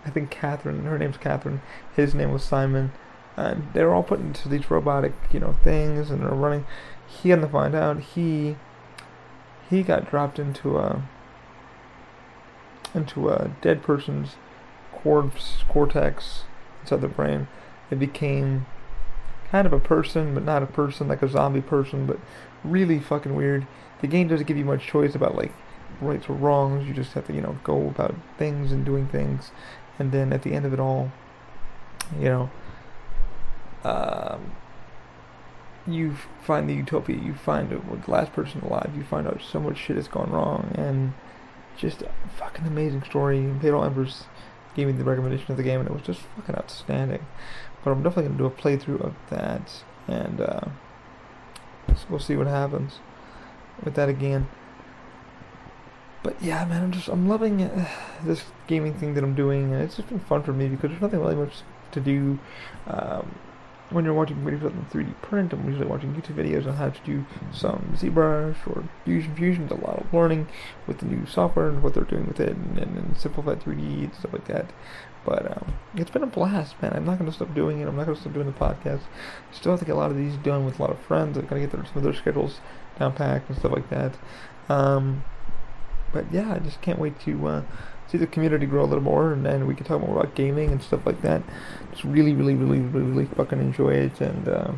I 0.05 0.11
think 0.11 0.31
Catherine. 0.31 0.85
Her 0.85 0.98
name's 0.98 1.16
Catherine. 1.16 1.61
His 1.94 2.14
name 2.14 2.33
was 2.33 2.44
Simon. 2.44 2.92
And 3.37 3.68
they're 3.72 3.94
all 3.94 4.02
put 4.02 4.20
into 4.20 4.48
these 4.48 4.70
robotic, 4.70 5.14
you 5.33 5.40
know, 5.40 5.55
things, 5.64 6.11
and 6.11 6.20
they're 6.20 6.31
running. 6.31 6.66
He 7.07 7.31
had 7.31 7.40
to 7.40 7.48
find 7.48 7.74
out 7.74 8.00
he 8.00 8.57
he 9.70 9.83
got 9.83 10.11
dropped 10.11 10.38
into 10.38 10.78
a 10.78 11.02
into 12.94 13.31
a 13.31 13.50
dead 13.62 13.83
person's 13.83 14.37
corpse 14.92 15.64
cortex 15.68 16.44
inside 16.83 17.01
the 17.01 17.09
brain. 17.09 17.49
It 17.90 17.99
became 17.99 18.66
kind 19.51 19.66
of 19.66 19.73
a 19.73 19.79
person, 19.79 20.35
but 20.35 20.45
not 20.45 20.62
a 20.62 20.66
person, 20.66 21.09
like 21.09 21.23
a 21.23 21.29
zombie 21.29 21.61
person, 21.61 22.07
but 22.07 22.18
really 22.64 22.99
fucking 22.99 23.35
weird. 23.35 23.66
The 24.01 24.07
game 24.07 24.29
doesn't 24.29 24.47
give 24.47 24.57
you 24.57 24.64
much 24.64 24.87
choice 24.87 25.14
about 25.14 25.35
like 25.37 25.53
rights 26.01 26.29
or 26.29 26.35
wrongs. 26.35 26.88
You 26.88 26.95
just 26.95 27.12
have 27.12 27.27
to, 27.27 27.33
you 27.33 27.40
know, 27.40 27.59
go 27.62 27.88
about 27.88 28.14
things 28.38 28.73
and 28.73 28.85
doing 28.85 29.07
things, 29.07 29.51
and 29.99 30.12
then 30.12 30.33
at 30.33 30.42
the 30.42 30.53
end 30.53 30.66
of 30.66 30.73
it 30.73 30.81
all, 30.81 31.12
you 32.18 32.25
know, 32.25 32.51
um, 33.85 34.53
you 35.87 36.16
find 36.42 36.68
the 36.68 36.75
utopia. 36.75 37.16
You 37.16 37.35
find 37.35 37.71
the 37.71 38.11
last 38.11 38.33
person 38.33 38.61
alive. 38.62 38.92
You 38.97 39.05
find 39.05 39.27
out 39.27 39.40
so 39.42 39.61
much 39.61 39.77
shit 39.77 39.97
has 39.97 40.09
gone 40.09 40.31
wrong, 40.31 40.73
and 40.77 41.12
just 41.77 42.03
a 42.03 42.11
fucking 42.37 42.66
amazing 42.66 43.03
story. 43.05 43.53
Fatal 43.61 43.85
Empress 43.85 44.25
gave 44.75 44.87
me 44.87 44.93
the 44.93 45.05
recommendation 45.05 45.51
of 45.51 45.57
the 45.57 45.63
game, 45.63 45.81
and 45.81 45.89
it 45.89 45.93
was 45.93 46.03
just 46.03 46.21
fucking 46.37 46.55
outstanding. 46.55 47.25
But 47.85 47.91
I'm 47.91 48.03
definitely 48.03 48.31
gonna 48.31 48.39
do 48.39 48.47
a 48.47 48.51
playthrough 48.51 49.01
of 49.01 49.15
that, 49.31 49.83
and 50.09 50.41
uh, 50.41 50.61
so 51.89 52.07
we'll 52.09 52.19
see 52.19 52.37
what 52.37 52.47
happens 52.47 53.01
with 53.85 53.95
that 53.95 54.09
again. 54.09 54.49
But 56.23 56.41
yeah, 56.41 56.65
man, 56.65 56.85
I'm 56.85 56.93
just 56.93 57.09
I'm 57.09 57.29
loving 57.29 57.63
uh, 57.63 57.89
this 58.25 58.45
gaming 58.69 58.95
thing 58.95 59.15
that 59.15 59.25
I'm 59.25 59.35
doing. 59.35 59.73
and 59.73 59.83
It's 59.83 59.97
just 59.97 60.09
been 60.09 60.21
fun 60.21 60.43
for 60.43 60.53
me 60.53 60.69
because 60.69 60.91
there's 60.91 61.03
nothing 61.03 61.21
really 61.21 61.35
much 61.35 61.63
to 61.93 62.01
do 62.01 62.39
um, 62.87 63.35
when 63.92 64.05
you're 64.05 64.14
watching 64.14 64.37
videos 64.38 64.64
on 64.64 64.87
3D 64.90 65.20
print. 65.22 65.52
I'm 65.52 65.66
usually 65.66 65.87
watching 65.87 66.14
YouTube 66.14 66.37
videos 66.37 66.66
on 66.66 66.74
how 66.74 66.90
to 66.90 67.00
do 67.05 67.24
some 67.52 67.94
ZBrush 67.96 68.57
or 68.66 68.85
Fusion. 69.05 69.35
Fusion's 69.37 69.70
a 69.70 69.74
lot 69.74 69.98
of 69.98 70.12
learning 70.12 70.48
with 70.87 70.98
the 70.98 71.07
new 71.07 71.26
software 71.26 71.68
and 71.68 71.83
what 71.83 71.94
they're 71.94 72.05
doing 72.05 72.26
with 72.26 72.40
it, 72.40 72.50
and, 72.50 72.78
and, 72.78 72.96
and 72.96 73.16
Simplify3D 73.16 74.05
and 74.05 74.14
stuff 74.14 74.33
like 74.33 74.46
that. 74.46 74.70
But 75.24 75.50
um, 75.52 75.74
it's 75.94 76.11
been 76.11 76.22
a 76.22 76.26
blast, 76.26 76.81
man. 76.83 76.92
I'm 76.94 77.05
not 77.05 77.18
going 77.18 77.31
to 77.31 77.37
stop 77.37 77.55
doing 77.55 77.81
it. 77.81 77.87
I'm 77.87 77.96
not 77.96 78.07
going 78.07 78.16
to 78.16 78.20
stop 78.20 78.33
doing 78.33 78.46
the 78.46 78.52
podcast. 78.52 79.02
Still 79.52 79.72
have 79.72 79.81
to 79.81 79.87
get 79.87 79.94
a 79.94 79.98
lot 79.98 80.11
of 80.11 80.16
these 80.16 80.37
done 80.37 80.64
with 80.64 80.78
a 80.78 80.83
lot 80.83 80.90
of 80.90 80.98
friends. 81.00 81.38
I've 81.38 81.48
got 81.48 81.57
to 81.57 81.61
get 81.61 81.70
their, 81.70 81.85
some 81.85 81.98
of 81.98 82.02
their 82.02 82.14
schedules 82.14 82.61
down 82.98 83.14
packed 83.14 83.48
and 83.48 83.59
stuff 83.59 83.72
like 83.72 83.88
that. 83.90 84.16
Um, 84.68 85.24
but 86.12 86.31
yeah, 86.33 86.55
I 86.55 86.59
just 86.59 86.81
can't 86.83 86.98
wait 86.98 87.18
to 87.20 87.46
uh, 87.46 87.62
see 88.12 88.18
the 88.18 88.27
community 88.27 88.66
grow 88.66 88.85
a 88.85 88.85
little 88.85 89.03
more, 89.03 89.33
and 89.33 89.44
then 89.44 89.66
we 89.66 89.75
can 89.75 89.87
talk 89.87 90.01
more 90.01 90.18
about 90.18 90.35
gaming 90.35 90.70
and 90.70 90.83
stuff 90.83 91.07
like 91.07 91.22
that. 91.22 91.42
Just 91.90 92.05
really, 92.05 92.35
really, 92.35 92.55
really, 92.55 92.81
really, 92.81 93.07
really 93.07 93.25
fucking 93.25 93.59
enjoy 93.59 93.94
it, 93.94 94.20
and 94.20 94.46
uh, 94.46 94.72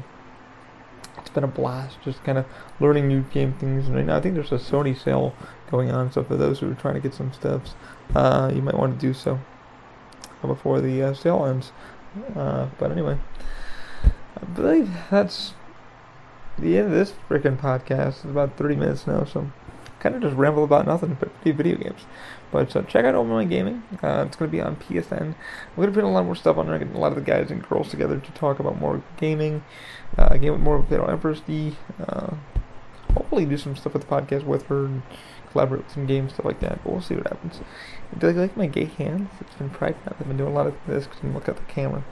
it's 1.19 1.31
been 1.31 1.43
a 1.43 1.49
blast. 1.49 1.99
Just 2.05 2.23
kind 2.23 2.39
of 2.39 2.47
learning 2.79 3.09
new 3.09 3.23
game 3.23 3.53
things. 3.55 3.89
And 3.89 3.97
right 3.97 4.07
now, 4.07 4.17
I 4.17 4.21
think 4.21 4.37
there's 4.37 4.53
a 4.53 4.59
Sony 4.59 4.97
sale 4.97 5.35
going 5.69 5.91
on, 5.91 6.13
so 6.13 6.23
for 6.23 6.37
those 6.37 6.61
who 6.61 6.71
are 6.71 6.77
trying 6.77 6.95
to 6.95 7.01
get 7.01 7.13
some 7.13 7.33
stuffs, 7.33 7.75
uh, 8.15 8.53
you 8.55 8.63
might 8.63 8.79
want 8.79 8.99
to 8.99 9.07
do 9.07 9.13
so 9.13 9.41
before 10.43 10.81
the 10.81 11.03
uh, 11.03 11.15
sale 11.15 11.45
ends. 11.45 11.73
Uh, 12.37 12.69
but 12.79 12.93
anyway, 12.93 13.19
I 14.05 14.45
believe 14.55 14.91
that's 15.11 15.55
the 16.57 16.79
end 16.79 16.87
of 16.87 16.93
this 16.93 17.15
freaking 17.29 17.59
podcast. 17.59 18.09
It's 18.09 18.25
about 18.25 18.57
30 18.57 18.77
minutes 18.77 19.07
now, 19.09 19.25
so 19.25 19.51
kind 20.05 20.15
of 20.15 20.21
just 20.21 20.37
ramble 20.37 20.65
about 20.65 20.87
nothing 20.87 21.17
but 21.19 21.31
video 21.43 21.77
games. 21.77 22.03
But 22.53 22.77
uh, 22.77 22.83
check 22.83 23.07
out 23.07 23.15
Open 23.15 23.31
Mind 23.31 23.49
Gaming. 23.49 23.83
Uh, 24.03 24.27
it's 24.27 24.37
going 24.37 24.51
to 24.51 24.57
be 24.57 24.61
on 24.61 24.77
PSN. 24.77 25.35
We're 25.75 25.85
going 25.85 25.95
to 25.95 26.01
put 26.01 26.05
a 26.05 26.09
lot 26.09 26.27
more 26.27 26.37
stuff 26.37 26.59
on 26.59 26.67
there, 26.69 26.79
getting 26.79 26.95
a 26.95 27.01
lot 27.01 27.09
of 27.09 27.17
the 27.17 27.23
guys 27.23 27.51
and 27.51 27.67
girls 27.67 27.89
together 27.89 28.21
to 28.21 28.31
talk 28.33 28.61
about 28.61 28.79
more 28.79 29.03
gaming, 29.17 29.65
uh, 30.19 30.37
game 30.37 30.53
with 30.53 30.61
more 30.61 30.77
of 30.77 30.89
Fatal 30.89 31.09
Empress 31.11 31.41
D. 31.41 31.77
Uh, 32.07 32.35
hopefully, 33.15 33.47
do 33.47 33.57
some 33.57 33.75
stuff 33.75 33.95
with 33.95 34.07
the 34.07 34.15
podcast 34.15 34.45
with 34.45 34.65
her 34.67 34.85
and 34.85 35.03
collaborate 35.51 35.85
with 35.85 35.93
some 35.95 36.07
games, 36.07 36.35
stuff 36.35 36.45
like 36.45 36.61
that. 36.61 36.85
But 36.85 36.93
we'll 36.93 37.01
see 37.01 37.15
what 37.15 37.27
happens. 37.27 37.61
Do 38.17 38.29
you 38.29 38.35
like 38.35 38.59
my 38.59 38.67
gay 38.67 38.85
hands? 38.85 39.31
It's 39.41 39.55
been 39.55 39.71
pregnant. 39.71 40.17
I've 40.21 40.29
been 40.29 40.37
doing 40.37 40.53
a 40.53 40.55
lot 40.55 40.67
of 40.67 40.75
this 40.87 41.07
because 41.07 41.25
I 41.25 41.29
look 41.29 41.49
at 41.49 41.57
the 41.57 41.63
camera. 41.63 42.05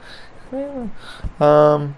Um. 1.41 1.97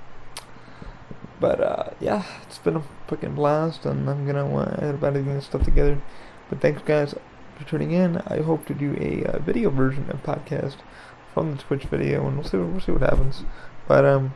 But 1.44 1.60
uh, 1.60 1.90
yeah, 2.00 2.24
it's 2.44 2.56
been 2.56 2.76
a 2.76 2.82
fucking 3.06 3.34
blast, 3.34 3.84
and 3.84 4.08
I'm 4.08 4.26
gonna 4.26 4.78
add 4.80 4.94
about 4.94 5.12
getting 5.12 5.34
this 5.34 5.44
stuff 5.44 5.62
together. 5.62 6.00
But 6.48 6.62
thanks, 6.62 6.80
guys, 6.80 7.14
for 7.58 7.68
tuning 7.68 7.90
in. 7.90 8.16
I 8.26 8.38
hope 8.40 8.64
to 8.64 8.72
do 8.72 8.96
a 8.98 9.26
uh, 9.26 9.38
video 9.40 9.68
version 9.68 10.10
of 10.10 10.22
podcast 10.22 10.76
from 11.34 11.54
the 11.54 11.62
Twitch 11.62 11.82
video, 11.82 12.26
and 12.26 12.38
we'll 12.38 12.48
see. 12.48 12.56
We'll 12.56 12.80
see 12.80 12.92
what 12.92 13.02
happens. 13.02 13.42
But 13.86 14.06
um, 14.06 14.32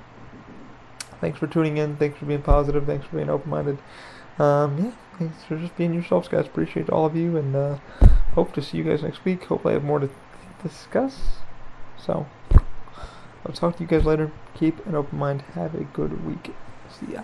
thanks 1.18 1.38
for 1.38 1.46
tuning 1.46 1.78
in. 1.78 1.96
Thanks 1.96 2.18
for 2.18 2.26
being 2.26 2.42
positive. 2.42 2.84
Thanks 2.84 3.06
for 3.06 3.16
being 3.16 3.30
open-minded. 3.30 3.78
Um, 4.38 4.76
yeah, 4.84 4.92
thanks 5.18 5.44
for 5.44 5.56
just 5.56 5.78
being 5.78 5.94
yourselves, 5.94 6.28
guys. 6.28 6.44
Appreciate 6.44 6.90
all 6.90 7.06
of 7.06 7.16
you, 7.16 7.38
and 7.38 7.56
uh, 7.56 7.78
hope 8.34 8.52
to 8.52 8.60
see 8.60 8.76
you 8.76 8.84
guys 8.84 9.02
next 9.02 9.24
week. 9.24 9.44
Hopefully, 9.44 9.72
I 9.72 9.78
have 9.78 9.84
more 9.84 10.00
to 10.00 10.10
discuss. 10.62 11.38
So, 11.96 12.26
I'll 13.46 13.54
talk 13.54 13.78
to 13.78 13.82
you 13.82 13.88
guys 13.88 14.04
later. 14.04 14.30
Keep 14.52 14.86
an 14.86 14.94
open 14.94 15.18
mind. 15.18 15.40
Have 15.54 15.74
a 15.74 15.84
good 15.84 16.26
week. 16.26 16.54
Yeah. 17.06 17.22